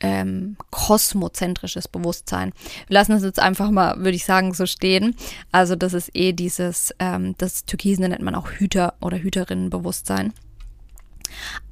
ähm, 0.00 0.56
kosmozentrisches 0.70 1.88
Bewusstsein. 1.88 2.52
Wir 2.86 2.94
lassen 2.94 3.12
es 3.12 3.24
jetzt 3.24 3.40
einfach 3.40 3.70
mal, 3.70 3.96
würde 3.98 4.12
ich 4.12 4.24
sagen, 4.24 4.54
so 4.54 4.66
stehen. 4.66 5.16
Also 5.50 5.76
das 5.76 5.92
ist 5.92 6.10
eh 6.14 6.32
dieses, 6.32 6.94
ähm, 6.98 7.34
das 7.38 7.64
Türkisen 7.64 8.08
nennt 8.08 8.22
man 8.22 8.34
auch 8.34 8.50
Hüter- 8.50 8.94
oder 9.00 9.18
Hüterinnenbewusstsein. 9.18 10.32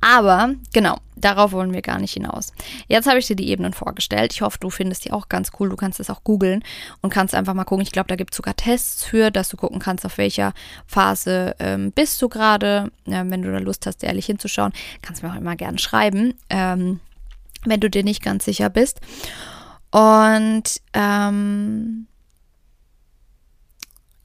Aber 0.00 0.54
genau, 0.72 0.98
darauf 1.16 1.52
wollen 1.52 1.72
wir 1.72 1.82
gar 1.82 1.98
nicht 1.98 2.12
hinaus. 2.12 2.52
Jetzt 2.88 3.06
habe 3.06 3.18
ich 3.18 3.26
dir 3.26 3.36
die 3.36 3.48
Ebenen 3.48 3.72
vorgestellt. 3.72 4.32
Ich 4.32 4.42
hoffe, 4.42 4.58
du 4.60 4.70
findest 4.70 5.04
die 5.04 5.12
auch 5.12 5.28
ganz 5.28 5.50
cool. 5.58 5.68
Du 5.68 5.76
kannst 5.76 5.98
es 6.00 6.10
auch 6.10 6.22
googeln 6.22 6.62
und 7.00 7.10
kannst 7.10 7.34
einfach 7.34 7.54
mal 7.54 7.64
gucken. 7.64 7.82
Ich 7.82 7.92
glaube, 7.92 8.08
da 8.08 8.16
gibt 8.16 8.32
es 8.32 8.36
sogar 8.36 8.54
Tests 8.54 9.04
für, 9.04 9.30
dass 9.30 9.48
du 9.48 9.56
gucken 9.56 9.78
kannst, 9.78 10.04
auf 10.04 10.18
welcher 10.18 10.52
Phase 10.86 11.56
ähm, 11.58 11.92
bist 11.92 12.20
du 12.22 12.28
gerade. 12.28 12.90
Ja, 13.06 13.28
wenn 13.28 13.42
du 13.42 13.50
da 13.50 13.58
Lust 13.58 13.86
hast, 13.86 14.04
ehrlich 14.04 14.26
hinzuschauen, 14.26 14.72
kannst 15.02 15.22
du 15.22 15.26
mir 15.26 15.32
auch 15.32 15.38
immer 15.38 15.56
gerne 15.56 15.78
schreiben, 15.78 16.34
ähm, 16.50 17.00
wenn 17.64 17.80
du 17.80 17.90
dir 17.90 18.04
nicht 18.04 18.22
ganz 18.22 18.44
sicher 18.44 18.70
bist. 18.70 19.00
Und 19.90 20.80
ähm, 20.92 22.06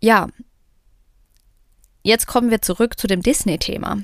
ja, 0.01 0.27
jetzt 2.03 2.27
kommen 2.27 2.49
wir 2.49 2.61
zurück 2.61 2.99
zu 2.99 3.07
dem 3.07 3.21
Disney-Thema. 3.21 3.99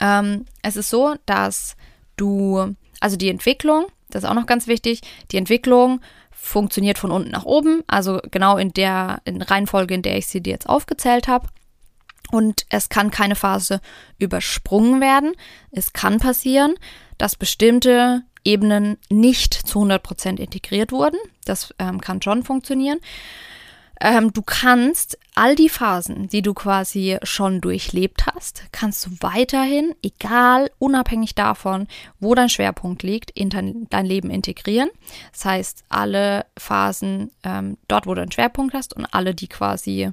Ähm, 0.00 0.46
es 0.62 0.76
ist 0.76 0.90
so, 0.90 1.14
dass 1.26 1.76
du, 2.16 2.74
also 3.00 3.16
die 3.16 3.28
Entwicklung, 3.28 3.86
das 4.10 4.24
ist 4.24 4.28
auch 4.28 4.34
noch 4.34 4.46
ganz 4.46 4.66
wichtig, 4.66 5.00
die 5.30 5.36
Entwicklung 5.36 6.00
funktioniert 6.30 6.98
von 6.98 7.10
unten 7.10 7.30
nach 7.30 7.44
oben, 7.44 7.82
also 7.86 8.20
genau 8.30 8.58
in 8.58 8.72
der 8.72 9.22
in 9.24 9.40
Reihenfolge, 9.40 9.94
in 9.94 10.02
der 10.02 10.18
ich 10.18 10.26
sie 10.26 10.42
dir 10.42 10.52
jetzt 10.52 10.68
aufgezählt 10.68 11.26
habe. 11.26 11.48
Und 12.30 12.66
es 12.68 12.88
kann 12.88 13.10
keine 13.10 13.36
Phase 13.36 13.80
übersprungen 14.18 15.00
werden. 15.00 15.32
Es 15.70 15.92
kann 15.92 16.18
passieren, 16.18 16.74
dass 17.18 17.36
bestimmte 17.36 18.22
Ebenen 18.44 18.98
nicht 19.08 19.54
zu 19.54 19.80
100% 19.80 20.38
integriert 20.38 20.92
wurden. 20.92 21.18
Das 21.44 21.74
ähm, 21.78 22.00
kann 22.00 22.20
schon 22.20 22.42
funktionieren. 22.42 22.98
Ähm, 24.00 24.32
du 24.32 24.42
kannst 24.42 25.18
all 25.34 25.54
die 25.54 25.68
Phasen, 25.68 26.28
die 26.28 26.42
du 26.42 26.54
quasi 26.54 27.18
schon 27.22 27.60
durchlebt 27.60 28.26
hast, 28.26 28.64
kannst 28.72 29.06
du 29.06 29.10
weiterhin, 29.20 29.94
egal, 30.02 30.70
unabhängig 30.78 31.34
davon, 31.34 31.86
wo 32.20 32.34
dein 32.34 32.48
Schwerpunkt 32.48 33.02
liegt, 33.02 33.30
in 33.30 33.50
dein, 33.50 34.06
Leben 34.06 34.30
integrieren. 34.30 34.90
Das 35.32 35.44
heißt, 35.44 35.84
alle 35.88 36.46
Phasen 36.58 37.30
ähm, 37.42 37.76
dort, 37.88 38.06
wo 38.06 38.14
du 38.14 38.22
einen 38.22 38.32
Schwerpunkt 38.32 38.74
hast 38.74 38.94
und 38.94 39.06
alle, 39.06 39.34
die 39.34 39.48
quasi, 39.48 40.10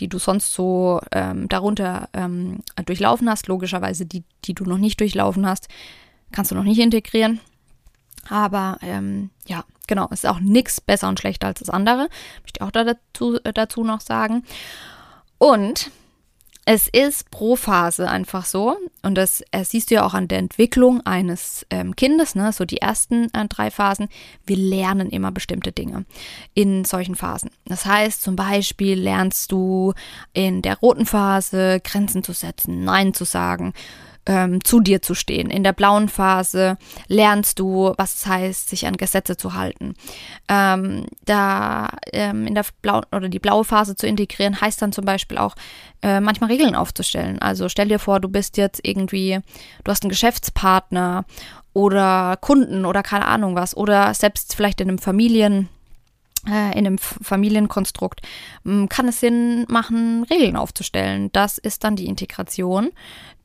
die 0.00 0.08
du 0.08 0.18
sonst 0.18 0.52
so 0.52 1.00
ähm, 1.10 1.48
darunter 1.48 2.08
ähm, 2.12 2.60
durchlaufen 2.84 3.28
hast, 3.28 3.48
logischerweise 3.48 4.06
die, 4.06 4.24
die 4.44 4.54
du 4.54 4.64
noch 4.64 4.78
nicht 4.78 5.00
durchlaufen 5.00 5.46
hast, 5.46 5.68
kannst 6.32 6.50
du 6.50 6.54
noch 6.54 6.64
nicht 6.64 6.80
integrieren. 6.80 7.40
Aber 8.28 8.78
ähm, 8.82 9.30
ja, 9.46 9.64
genau, 9.86 10.08
ist 10.08 10.26
auch 10.26 10.40
nichts 10.40 10.80
besser 10.80 11.08
und 11.08 11.18
schlechter 11.18 11.48
als 11.48 11.60
das 11.60 11.70
andere. 11.70 12.08
Möchte 12.42 12.58
ich 12.58 12.62
auch 12.62 12.70
dazu, 12.70 13.38
äh, 13.44 13.52
dazu 13.52 13.84
noch 13.84 14.00
sagen. 14.00 14.44
Und 15.38 15.90
es 16.64 16.86
ist 16.86 17.28
pro 17.32 17.56
Phase 17.56 18.08
einfach 18.08 18.44
so, 18.44 18.76
und 19.02 19.16
das, 19.16 19.42
das 19.50 19.70
siehst 19.70 19.90
du 19.90 19.96
ja 19.96 20.06
auch 20.06 20.14
an 20.14 20.28
der 20.28 20.38
Entwicklung 20.38 21.00
eines 21.00 21.66
ähm, 21.70 21.96
Kindes, 21.96 22.36
ne, 22.36 22.52
so 22.52 22.64
die 22.64 22.76
ersten 22.76 23.34
äh, 23.34 23.48
drei 23.48 23.72
Phasen, 23.72 24.08
wir 24.46 24.56
lernen 24.56 25.10
immer 25.10 25.32
bestimmte 25.32 25.72
Dinge 25.72 26.04
in 26.54 26.84
solchen 26.84 27.16
Phasen. 27.16 27.50
Das 27.64 27.84
heißt, 27.84 28.22
zum 28.22 28.36
Beispiel 28.36 28.96
lernst 28.96 29.50
du 29.50 29.92
in 30.34 30.62
der 30.62 30.78
roten 30.78 31.04
Phase 31.04 31.80
Grenzen 31.82 32.22
zu 32.22 32.32
setzen, 32.32 32.84
Nein 32.84 33.12
zu 33.12 33.24
sagen, 33.24 33.72
ähm, 34.26 34.62
zu 34.64 34.80
dir 34.80 35.02
zu 35.02 35.14
stehen. 35.14 35.50
In 35.50 35.64
der 35.64 35.72
blauen 35.72 36.08
Phase 36.08 36.78
lernst 37.08 37.58
du, 37.58 37.92
was 37.96 38.14
es 38.14 38.26
heißt, 38.26 38.68
sich 38.68 38.86
an 38.86 38.96
Gesetze 38.96 39.36
zu 39.36 39.54
halten. 39.54 39.94
Ähm, 40.48 41.06
da 41.24 41.88
ähm, 42.12 42.46
in 42.46 42.54
der 42.54 42.64
blauen 42.82 43.04
oder 43.12 43.28
die 43.28 43.40
blaue 43.40 43.64
Phase 43.64 43.96
zu 43.96 44.06
integrieren, 44.06 44.60
heißt 44.60 44.80
dann 44.80 44.92
zum 44.92 45.04
Beispiel 45.04 45.38
auch, 45.38 45.54
äh, 46.02 46.20
manchmal 46.20 46.50
Regeln 46.50 46.74
aufzustellen. 46.74 47.40
Also 47.40 47.68
stell 47.68 47.88
dir 47.88 47.98
vor, 47.98 48.20
du 48.20 48.28
bist 48.28 48.56
jetzt 48.56 48.80
irgendwie, 48.82 49.40
du 49.84 49.90
hast 49.90 50.02
einen 50.02 50.10
Geschäftspartner 50.10 51.24
oder 51.72 52.36
Kunden 52.40 52.84
oder 52.84 53.02
keine 53.02 53.26
Ahnung 53.26 53.54
was 53.54 53.76
oder 53.76 54.12
selbst 54.14 54.54
vielleicht 54.54 54.80
in 54.80 54.88
einem 54.88 54.98
Familien 54.98 55.68
in 56.46 56.52
einem 56.52 56.98
Familienkonstrukt 56.98 58.20
kann 58.88 59.08
es 59.08 59.20
Sinn 59.20 59.64
machen, 59.68 60.24
Regeln 60.24 60.56
aufzustellen. 60.56 61.30
Das 61.32 61.58
ist 61.58 61.84
dann 61.84 61.94
die 61.94 62.06
Integration 62.06 62.90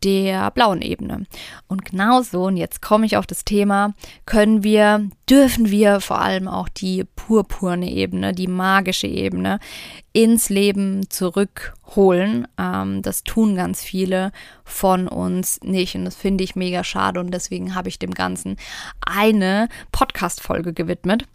der 0.03 0.51
blauen 0.51 0.81
Ebene. 0.81 1.25
Und 1.67 1.85
genauso, 1.85 2.45
und 2.45 2.57
jetzt 2.57 2.81
komme 2.81 3.05
ich 3.05 3.17
auf 3.17 3.25
das 3.25 3.45
Thema, 3.45 3.93
können 4.25 4.63
wir, 4.63 5.09
dürfen 5.29 5.71
wir 5.71 6.01
vor 6.01 6.21
allem 6.21 6.47
auch 6.47 6.69
die 6.69 7.03
purpurne 7.03 7.91
Ebene, 7.91 8.33
die 8.33 8.47
magische 8.47 9.07
Ebene 9.07 9.59
ins 10.13 10.49
Leben 10.49 11.09
zurückholen. 11.09 12.47
Ähm, 12.57 13.01
das 13.01 13.23
tun 13.23 13.55
ganz 13.55 13.83
viele 13.83 14.31
von 14.63 15.07
uns 15.07 15.59
nicht 15.63 15.95
und 15.95 16.05
das 16.05 16.15
finde 16.15 16.43
ich 16.43 16.55
mega 16.55 16.83
schade 16.83 17.19
und 17.19 17.31
deswegen 17.31 17.75
habe 17.75 17.89
ich 17.89 17.99
dem 17.99 18.13
Ganzen 18.13 18.57
eine 19.01 19.69
Podcast-Folge 19.91 20.73
gewidmet. 20.73 21.25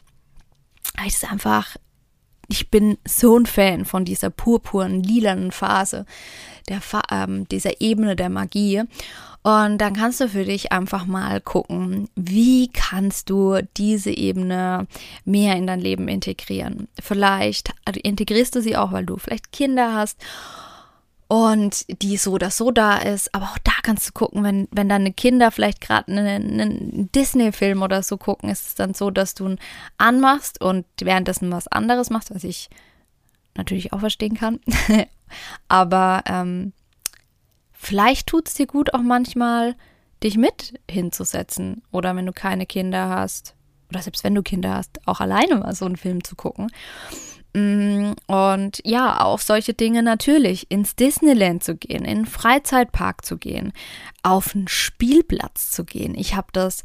Ich 1.05 1.15
es 1.15 1.25
einfach 1.25 1.77
ich 2.53 2.71
bin 2.71 2.99
so 3.07 3.39
ein 3.39 3.47
Fan 3.47 3.85
von 3.85 4.05
dieser 4.05 4.29
purpuren, 4.29 5.03
lilanen 5.03 5.53
Phase, 5.53 6.05
der, 6.69 6.81
ähm, 7.11 7.49
dieser 7.49 7.81
Ebene 7.81 8.15
der 8.15 8.29
Magie. 8.29 8.83
Und 9.43 9.79
dann 9.79 9.95
kannst 9.95 10.21
du 10.21 10.29
für 10.29 10.45
dich 10.45 10.71
einfach 10.71 11.05
mal 11.07 11.41
gucken, 11.41 12.09
wie 12.15 12.69
kannst 12.69 13.31
du 13.31 13.61
diese 13.77 14.11
Ebene 14.11 14.87
mehr 15.25 15.57
in 15.57 15.67
dein 15.67 15.81
Leben 15.81 16.09
integrieren. 16.09 16.89
Vielleicht 17.01 17.73
integrierst 18.03 18.55
du 18.55 18.61
sie 18.61 18.77
auch, 18.77 18.93
weil 18.93 19.07
du 19.07 19.17
vielleicht 19.17 19.51
Kinder 19.51 19.95
hast 19.95 20.19
und 21.33 21.87
die 22.03 22.19
so 22.19 22.33
oder 22.33 22.51
so 22.51 22.71
da 22.71 22.99
ist. 22.99 23.35
Aber 23.35 23.47
auch 23.47 23.59
da 23.65 23.73
kannst 23.83 24.07
du 24.07 24.13
gucken, 24.13 24.45
wenn, 24.45 24.69
wenn 24.71 24.91
deine 24.91 25.15
Kinder 25.15 25.51
vielleicht 25.51 25.81
gerade 25.81 26.13
einen, 26.13 26.61
einen 26.61 27.11
Disney-Film 27.13 27.81
oder 27.81 28.03
so 28.03 28.19
gucken, 28.19 28.51
ist 28.51 28.67
es 28.67 28.75
dann 28.75 28.93
so, 28.93 29.11
dass 29.11 29.33
du 29.33 29.49
ihn 29.49 29.59
anmachst 29.97 30.61
und 30.61 30.85
währenddessen 31.01 31.51
was 31.51 31.69
anderes 31.69 32.11
machst, 32.11 32.35
was 32.35 32.45
ich 32.45 32.69
natürlich 33.57 33.95
auch 33.95 34.01
verstehen 34.01 34.35
kann. 34.35 34.61
Aber 35.69 36.23
ähm, 36.27 36.75
vielleicht 37.73 38.27
tut 38.27 38.49
es 38.49 38.55
dir 38.55 38.67
gut 38.67 38.93
auch 38.93 39.01
manchmal, 39.01 39.75
dich 40.23 40.37
mit 40.37 40.79
hinzusetzen. 40.87 41.81
Oder 41.93 42.15
wenn 42.15 42.27
du 42.27 42.35
keine 42.35 42.67
Kinder 42.67 43.09
hast, 43.09 43.55
oder 43.89 44.03
selbst 44.03 44.23
wenn 44.23 44.35
du 44.35 44.43
Kinder 44.43 44.75
hast, 44.75 45.01
auch 45.09 45.21
alleine 45.21 45.57
mal 45.57 45.75
so 45.75 45.87
einen 45.87 45.97
Film 45.97 46.23
zu 46.25 46.37
gucken. 46.37 46.71
Mm, 47.55 48.13
und 48.27 48.81
ja, 48.85 49.21
auf 49.21 49.43
solche 49.43 49.75
Dinge 49.75 50.03
natürlich, 50.03 50.71
ins 50.71 50.97
Disneyland 50.97 51.63
zu 51.63 51.77
gehen, 51.77 52.05
in 52.05 52.07
einen 52.07 52.27
Freizeitpark 52.27 53.25
zu 53.25 53.37
gehen, 53.37 53.73
auf 54.23 54.55
einen 54.55 54.69
Spielplatz 54.69 55.71
zu 55.71 55.85
gehen. 55.85 56.15
Ich 56.15 56.35
habe 56.35 56.49
das, 56.53 56.83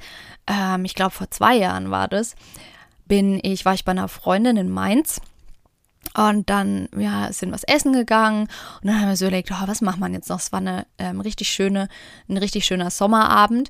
ähm, 0.47 0.83
ich 0.83 0.95
glaube 0.95 1.11
vor 1.11 1.31
zwei 1.31 1.55
Jahren 1.55 1.89
war 1.89 2.07
das, 2.07 2.35
bin 3.05 3.39
ich, 3.43 3.63
war 3.63 3.73
ich 3.73 3.85
bei 3.85 3.91
einer 3.91 4.09
Freundin 4.09 4.57
in 4.57 4.69
Mainz 4.69 5.21
Und 6.17 6.49
dann 6.49 6.89
ja, 6.97 7.31
sind 7.31 7.51
was 7.51 7.63
essen 7.63 7.93
gegangen 7.93 8.47
und 8.81 8.87
dann 8.87 8.99
haben 8.99 9.09
wir 9.09 9.15
so 9.15 9.25
überlegt, 9.25 9.51
oh, 9.51 9.67
was 9.67 9.81
macht 9.81 9.99
man 9.99 10.13
jetzt 10.13 10.29
noch? 10.29 10.39
Es 10.39 10.51
war 10.51 10.59
eine 10.59 10.87
ähm, 10.97 11.21
richtig 11.21 11.47
schöne, 11.47 11.89
ein 12.27 12.37
richtig 12.37 12.65
schöner 12.65 12.89
Sommerabend. 12.89 13.69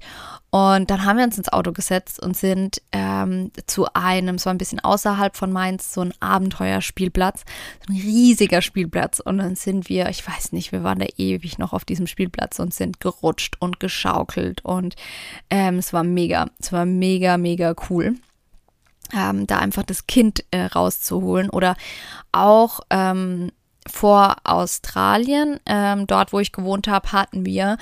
Und 0.50 0.90
dann 0.90 1.04
haben 1.04 1.18
wir 1.18 1.26
uns 1.26 1.38
ins 1.38 1.52
Auto 1.52 1.74
gesetzt 1.74 2.22
und 2.22 2.38
sind 2.38 2.82
ähm, 2.94 3.52
zu 3.66 3.88
einem, 3.94 4.44
war 4.46 4.54
ein 4.54 4.58
bisschen 4.58 4.80
außerhalb 4.80 5.36
von 5.36 5.52
Mainz, 5.52 5.94
so 5.94 6.00
ein 6.00 6.14
Abenteuerspielplatz, 6.22 7.44
so 7.86 7.94
ein 7.94 8.00
riesiger 8.00 8.62
Spielplatz. 8.62 9.20
Und 9.20 9.40
dann 9.40 9.58
sind 9.58 9.90
wir, 9.90 10.08
ich 10.08 10.26
weiß 10.26 10.54
nicht, 10.54 10.72
wir 10.72 10.84
waren 10.84 11.00
da 11.00 11.06
ewig 11.18 11.58
noch 11.58 11.74
auf 11.74 11.84
diesem 11.84 12.08
Spielplatz 12.08 12.60
und 12.60 12.74
sind 12.74 13.02
gerutscht 13.02 13.58
und 13.60 13.82
geschaukelt. 13.82 14.64
Und 14.64 14.96
ähm, 15.50 15.80
es 15.80 15.92
war 15.92 16.06
mega, 16.06 16.46
es 16.60 16.72
war 16.72 16.86
mega, 16.86 17.38
mega 17.38 17.76
cool 17.90 18.16
ähm, 19.14 19.48
da 19.48 19.60
einfach 19.60 19.84
das 19.84 20.08
Kind 20.08 20.44
äh, 20.52 20.66
rauszuholen. 20.66 21.50
Oder 21.50 21.76
auch 22.32 22.82
ähm, 22.90 23.52
vor 23.88 24.38
Australien, 24.44 25.60
ähm, 25.66 26.08
dort 26.08 26.34
wo 26.34 26.40
ich 26.40 26.52
gewohnt 26.52 26.88
habe, 26.88 27.12
hatten 27.12 27.46
wir 27.46 27.78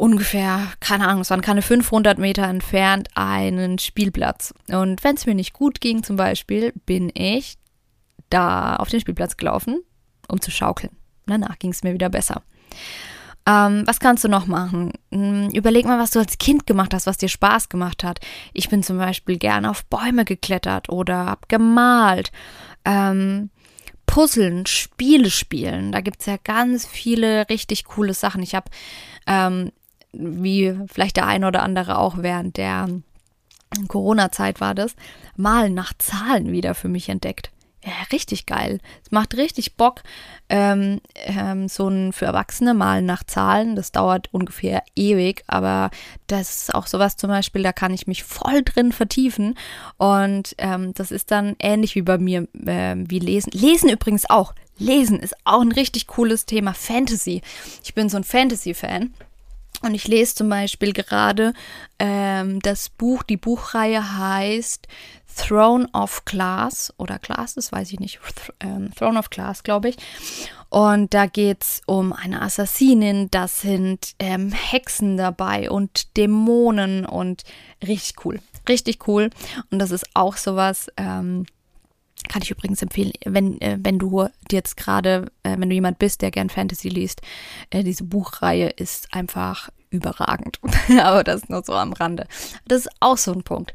ungefähr, 0.00 0.68
keine 0.80 1.06
Ahnung, 1.06 1.20
es 1.20 1.30
waren 1.30 1.42
keine 1.42 1.62
500 1.62 2.18
Meter 2.18 2.44
entfernt, 2.44 3.08
einen 3.14 3.78
Spielplatz. 3.78 4.54
Und 4.68 5.04
wenn 5.04 5.16
es 5.16 5.26
mir 5.26 5.34
nicht 5.34 5.52
gut 5.52 5.80
ging 5.80 6.02
zum 6.02 6.16
Beispiel, 6.16 6.72
bin 6.86 7.10
ich 7.14 7.58
da 8.30 8.76
auf 8.76 8.88
den 8.88 9.00
Spielplatz 9.00 9.36
gelaufen, 9.36 9.82
um 10.28 10.40
zu 10.40 10.50
schaukeln. 10.50 10.96
Danach 11.26 11.58
ging 11.58 11.70
es 11.70 11.82
mir 11.82 11.92
wieder 11.92 12.08
besser. 12.08 12.42
Ähm, 13.50 13.82
was 13.86 13.98
kannst 13.98 14.22
du 14.22 14.28
noch 14.28 14.46
machen? 14.46 14.92
Hm, 15.10 15.50
überleg 15.50 15.84
mal, 15.84 15.98
was 15.98 16.12
du 16.12 16.20
als 16.20 16.38
Kind 16.38 16.66
gemacht 16.66 16.94
hast, 16.94 17.06
was 17.06 17.16
dir 17.16 17.28
Spaß 17.28 17.68
gemacht 17.68 18.04
hat. 18.04 18.20
Ich 18.52 18.68
bin 18.68 18.84
zum 18.84 18.98
Beispiel 18.98 19.38
gerne 19.38 19.70
auf 19.70 19.84
Bäume 19.86 20.24
geklettert 20.24 20.88
oder 20.88 21.26
hab 21.26 21.48
gemalt. 21.48 22.30
Ähm, 22.84 23.50
Puzzeln, 24.06 24.66
Spiele 24.66 25.30
spielen. 25.30 25.90
Da 25.90 26.00
gibt 26.00 26.20
es 26.20 26.26
ja 26.26 26.36
ganz 26.42 26.86
viele 26.86 27.48
richtig 27.48 27.84
coole 27.84 28.14
Sachen. 28.14 28.42
Ich 28.42 28.54
habe, 28.54 28.70
ähm, 29.26 29.72
wie 30.12 30.76
vielleicht 30.86 31.16
der 31.16 31.26
eine 31.26 31.48
oder 31.48 31.62
andere 31.62 31.98
auch 31.98 32.18
während 32.18 32.56
der 32.56 32.88
Corona-Zeit 33.88 34.60
war 34.60 34.74
das, 34.74 34.94
Malen 35.36 35.74
nach 35.74 35.92
Zahlen 35.98 36.52
wieder 36.52 36.74
für 36.74 36.88
mich 36.88 37.08
entdeckt. 37.08 37.50
Ja, 37.82 37.92
richtig 38.12 38.44
geil. 38.44 38.78
Es 39.02 39.10
macht 39.10 39.34
richtig 39.34 39.76
Bock. 39.76 40.02
Ähm, 40.50 41.00
ähm, 41.14 41.66
so 41.66 41.88
ein 41.88 42.12
für 42.12 42.26
Erwachsene 42.26 42.74
Malen 42.74 43.06
nach 43.06 43.24
Zahlen, 43.24 43.74
das 43.74 43.90
dauert 43.90 44.28
ungefähr 44.32 44.82
ewig, 44.96 45.44
aber 45.46 45.90
das 46.26 46.58
ist 46.58 46.74
auch 46.74 46.86
sowas 46.86 47.16
zum 47.16 47.30
Beispiel, 47.30 47.62
da 47.62 47.72
kann 47.72 47.94
ich 47.94 48.06
mich 48.06 48.22
voll 48.22 48.62
drin 48.62 48.92
vertiefen. 48.92 49.56
Und 49.96 50.54
ähm, 50.58 50.92
das 50.92 51.10
ist 51.10 51.30
dann 51.30 51.56
ähnlich 51.58 51.94
wie 51.94 52.02
bei 52.02 52.18
mir, 52.18 52.46
äh, 52.66 52.96
wie 52.96 53.18
Lesen. 53.18 53.52
Lesen 53.52 53.88
übrigens 53.88 54.28
auch. 54.28 54.54
Lesen 54.76 55.18
ist 55.18 55.34
auch 55.44 55.62
ein 55.62 55.72
richtig 55.72 56.06
cooles 56.06 56.44
Thema. 56.44 56.74
Fantasy. 56.74 57.40
Ich 57.82 57.94
bin 57.94 58.08
so 58.10 58.18
ein 58.18 58.24
Fantasy-Fan. 58.24 59.14
Und 59.82 59.94
ich 59.94 60.06
lese 60.08 60.34
zum 60.34 60.50
Beispiel 60.50 60.92
gerade 60.92 61.54
ähm, 61.98 62.60
das 62.60 62.90
Buch, 62.90 63.22
die 63.22 63.38
Buchreihe 63.38 64.18
heißt 64.18 64.86
Throne 65.36 65.88
of 65.92 66.24
Glass 66.24 66.92
oder 66.96 67.18
Glass, 67.18 67.54
das 67.54 67.72
weiß 67.72 67.92
ich 67.92 68.00
nicht, 68.00 68.20
ähm, 68.60 68.90
Throne 68.94 69.18
of 69.18 69.30
Glass, 69.30 69.62
glaube 69.62 69.90
ich. 69.90 69.96
Und 70.68 71.14
da 71.14 71.26
geht 71.26 71.62
es 71.62 71.82
um 71.86 72.12
eine 72.12 72.42
Assassinin, 72.42 73.30
da 73.30 73.48
sind 73.48 74.14
ähm, 74.18 74.52
Hexen 74.52 75.16
dabei 75.16 75.70
und 75.70 76.16
Dämonen 76.16 77.04
und 77.04 77.42
richtig 77.86 78.24
cool, 78.24 78.40
richtig 78.68 79.08
cool. 79.08 79.30
Und 79.70 79.80
das 79.80 79.90
ist 79.90 80.06
auch 80.14 80.36
sowas, 80.36 80.88
ähm, 80.96 81.46
kann 82.28 82.42
ich 82.42 82.50
übrigens 82.50 82.82
empfehlen, 82.82 83.12
wenn, 83.24 83.60
äh, 83.60 83.78
wenn 83.80 83.98
du 83.98 84.28
jetzt 84.50 84.76
gerade, 84.76 85.26
äh, 85.42 85.56
wenn 85.58 85.68
du 85.68 85.74
jemand 85.74 85.98
bist, 85.98 86.22
der 86.22 86.30
gern 86.30 86.50
Fantasy 86.50 86.88
liest, 86.88 87.22
äh, 87.70 87.82
diese 87.82 88.04
Buchreihe 88.04 88.68
ist 88.68 89.12
einfach 89.12 89.70
überragend. 89.90 90.60
Aber 91.00 91.24
das 91.24 91.48
nur 91.48 91.64
so 91.64 91.74
am 91.74 91.92
Rande. 91.92 92.26
Das 92.66 92.86
ist 92.86 92.90
auch 93.00 93.16
so 93.16 93.32
ein 93.32 93.42
Punkt. 93.42 93.74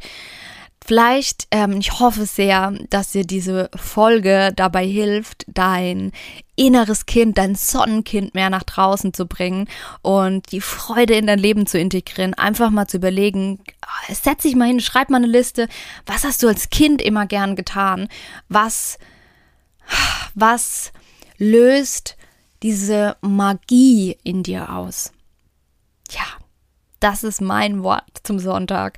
Vielleicht, 0.88 1.48
ähm, 1.50 1.80
ich 1.80 2.00
hoffe 2.00 2.28
sehr, 2.28 2.72
dass 2.92 3.12
dir 3.12 3.26
diese 3.26 3.72
Folge 3.76 4.52
dabei 4.56 4.86
hilft, 4.86 5.44
dein 5.48 6.12
inneres 6.56 7.08
Kind, 7.08 7.40
dein 7.40 7.56
Sonnenkind 7.56 8.36
mehr 8.36 8.52
nach 8.52 8.62
draußen 8.62 9.12
zu 9.12 9.26
bringen 9.26 9.68
und 10.04 10.52
die 10.52 10.62
Freude 10.62 11.16
in 11.16 11.26
dein 11.26 11.40
Leben 11.40 11.66
zu 11.66 11.80
integrieren. 11.80 12.36
Einfach 12.36 12.70
mal 12.70 12.86
zu 12.86 12.98
überlegen, 12.98 13.64
ah, 13.82 14.14
setz 14.14 14.44
dich 14.44 14.56
mal 14.56 14.68
hin, 14.68 14.80
schreib 14.80 15.10
mal 15.10 15.18
eine 15.18 15.26
Liste. 15.26 15.70
Was 16.06 16.24
hast 16.24 16.44
du 16.44 16.48
als 16.48 16.70
Kind 16.70 17.02
immer 17.02 17.26
gern 17.26 17.56
getan? 17.56 18.08
Was, 18.48 19.00
was 20.36 20.92
löst 21.40 22.16
diese 22.62 23.18
Magie 23.22 24.20
in 24.24 24.44
dir 24.44 24.72
aus? 24.72 25.12
Ja, 26.12 26.45
das 27.06 27.24
ist 27.24 27.40
mein 27.40 27.84
Wort 27.84 28.04
zum 28.24 28.40
Sonntag. 28.40 28.98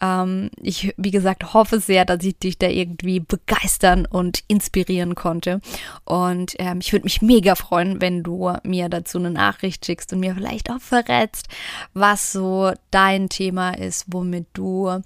Ähm, 0.00 0.50
ich, 0.62 0.94
wie 0.96 1.10
gesagt, 1.10 1.52
hoffe 1.52 1.80
sehr, 1.80 2.04
dass 2.04 2.22
ich 2.22 2.38
dich 2.38 2.58
da 2.58 2.68
irgendwie 2.68 3.18
begeistern 3.18 4.06
und 4.06 4.44
inspirieren 4.46 5.16
konnte. 5.16 5.60
Und 6.04 6.54
ähm, 6.60 6.78
ich 6.80 6.92
würde 6.92 7.02
mich 7.02 7.22
mega 7.22 7.56
freuen, 7.56 8.00
wenn 8.00 8.22
du 8.22 8.52
mir 8.62 8.88
dazu 8.88 9.18
eine 9.18 9.32
Nachricht 9.32 9.84
schickst 9.84 10.12
und 10.12 10.20
mir 10.20 10.36
vielleicht 10.36 10.70
auch 10.70 10.80
verrätst, 10.80 11.48
was 11.92 12.30
so 12.30 12.70
dein 12.92 13.28
Thema 13.28 13.70
ist, 13.70 14.04
womit 14.06 14.46
du, 14.52 15.02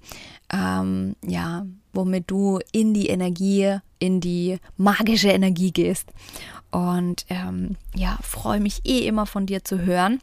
ähm, 0.52 1.16
ja, 1.26 1.64
womit 1.94 2.30
du 2.30 2.58
in 2.72 2.92
die 2.92 3.06
Energie, 3.06 3.78
in 4.00 4.20
die 4.20 4.58
magische 4.76 5.30
Energie 5.30 5.72
gehst. 5.72 6.12
Und 6.70 7.24
ähm, 7.30 7.76
ja, 7.94 8.18
freue 8.20 8.60
mich 8.60 8.82
eh 8.84 9.06
immer 9.06 9.24
von 9.24 9.46
dir 9.46 9.64
zu 9.64 9.78
hören. 9.78 10.20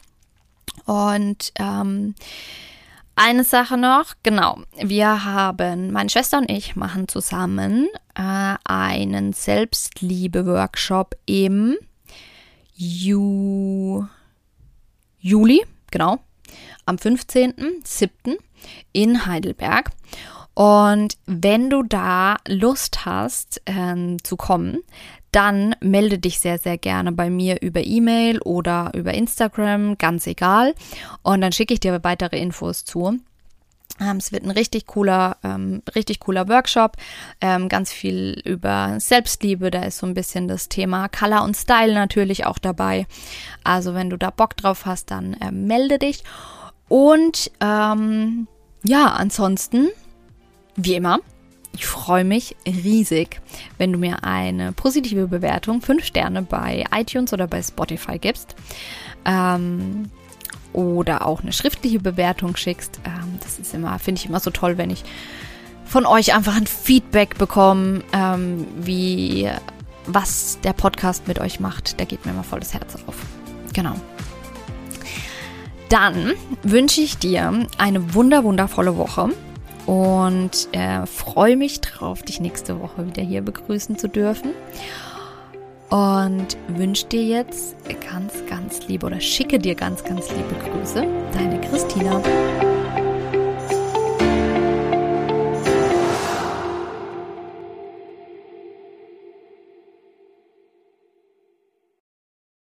Und 0.84 1.52
ähm, 1.58 2.14
eine 3.14 3.44
Sache 3.44 3.76
noch, 3.76 4.14
genau. 4.22 4.58
Wir 4.76 5.24
haben, 5.24 5.92
meine 5.92 6.08
Schwester 6.08 6.38
und 6.38 6.50
ich 6.50 6.76
machen 6.76 7.08
zusammen 7.08 7.88
äh, 8.14 8.54
einen 8.64 9.32
Selbstliebe-Workshop 9.32 11.16
im 11.26 11.76
Ju 12.74 14.06
Juli, 15.20 15.64
genau, 15.90 16.18
am 16.84 16.96
15.07. 16.96 18.36
in 18.92 19.26
Heidelberg. 19.26 19.90
Und 20.54 21.16
wenn 21.26 21.70
du 21.70 21.82
da 21.82 22.36
Lust 22.48 23.06
hast 23.06 23.62
äh, 23.66 24.16
zu 24.22 24.36
kommen, 24.36 24.82
dann 25.32 25.74
melde 25.80 26.18
dich 26.18 26.38
sehr, 26.38 26.58
sehr 26.58 26.78
gerne 26.78 27.10
bei 27.12 27.30
mir 27.30 27.60
über 27.62 27.82
E-Mail 27.82 28.40
oder 28.42 28.92
über 28.94 29.14
Instagram, 29.14 29.98
ganz 29.98 30.26
egal. 30.26 30.74
Und 31.22 31.40
dann 31.40 31.52
schicke 31.52 31.74
ich 31.74 31.80
dir 31.80 32.04
weitere 32.04 32.38
Infos 32.38 32.84
zu. 32.84 33.18
Ähm, 34.00 34.16
es 34.16 34.32
wird 34.32 34.44
ein 34.44 34.50
richtig 34.50 34.86
cooler, 34.86 35.36
ähm, 35.42 35.82
richtig 35.94 36.20
cooler 36.20 36.48
Workshop. 36.48 36.96
Ähm, 37.40 37.68
ganz 37.68 37.92
viel 37.92 38.40
über 38.44 38.98
Selbstliebe. 38.98 39.70
Da 39.70 39.84
ist 39.84 39.98
so 39.98 40.06
ein 40.06 40.14
bisschen 40.14 40.48
das 40.48 40.68
Thema 40.68 41.08
Color 41.08 41.44
und 41.44 41.56
Style 41.56 41.94
natürlich 41.94 42.46
auch 42.46 42.58
dabei. 42.58 43.06
Also 43.64 43.94
wenn 43.94 44.10
du 44.10 44.16
da 44.16 44.30
Bock 44.30 44.56
drauf 44.56 44.86
hast, 44.86 45.10
dann 45.10 45.34
äh, 45.34 45.50
melde 45.50 45.98
dich. 45.98 46.24
Und 46.88 47.50
ähm, 47.60 48.48
ja, 48.84 49.06
ansonsten, 49.06 49.88
wie 50.76 50.94
immer, 50.94 51.20
ich 51.72 51.86
freue 51.86 52.24
mich 52.24 52.56
riesig, 52.66 53.40
wenn 53.78 53.92
du 53.92 53.98
mir 53.98 54.24
eine 54.24 54.72
positive 54.72 55.26
Bewertung, 55.26 55.80
5 55.80 56.04
Sterne 56.04 56.42
bei 56.42 56.84
iTunes 56.94 57.32
oder 57.32 57.46
bei 57.46 57.62
Spotify 57.62 58.18
gibst. 58.18 58.54
Ähm, 59.24 60.10
oder 60.72 61.26
auch 61.26 61.42
eine 61.42 61.52
schriftliche 61.52 62.00
Bewertung 62.00 62.56
schickst. 62.56 63.00
Ähm, 63.04 63.38
das 63.42 63.58
ist 63.58 63.74
immer, 63.74 63.98
finde 63.98 64.20
ich 64.20 64.26
immer 64.26 64.40
so 64.40 64.50
toll, 64.50 64.78
wenn 64.78 64.90
ich 64.90 65.04
von 65.84 66.06
euch 66.06 66.34
einfach 66.34 66.56
ein 66.56 66.66
Feedback 66.66 67.36
bekomme, 67.36 68.02
ähm, 68.12 68.66
wie 68.78 69.48
was 70.06 70.58
der 70.64 70.72
Podcast 70.72 71.28
mit 71.28 71.38
euch 71.38 71.60
macht. 71.60 72.00
Da 72.00 72.04
geht 72.04 72.24
mir 72.24 72.32
immer 72.32 72.44
voll 72.44 72.60
das 72.60 72.74
Herz 72.74 72.96
auf. 73.06 73.14
Genau. 73.72 73.94
Dann 75.88 76.32
wünsche 76.62 77.02
ich 77.02 77.18
dir 77.18 77.66
eine 77.76 78.14
wunder 78.14 78.44
wundervolle 78.44 78.96
Woche 78.96 79.30
und 79.86 80.68
äh, 80.72 81.06
freue 81.06 81.56
mich 81.56 81.80
drauf, 81.80 82.22
dich 82.22 82.40
nächste 82.40 82.80
Woche 82.80 83.06
wieder 83.06 83.22
hier 83.22 83.42
begrüßen 83.42 83.98
zu 83.98 84.08
dürfen. 84.08 84.52
Und 85.90 86.56
wünsche 86.68 87.06
dir 87.06 87.22
jetzt 87.22 87.76
ganz, 88.08 88.32
ganz 88.48 88.88
liebe 88.88 89.04
oder 89.04 89.20
schicke 89.20 89.58
dir 89.58 89.74
ganz, 89.74 90.02
ganz 90.02 90.30
liebe 90.30 90.54
Grüße. 90.70 91.06
Deine 91.34 91.60
Christina. 91.60 92.22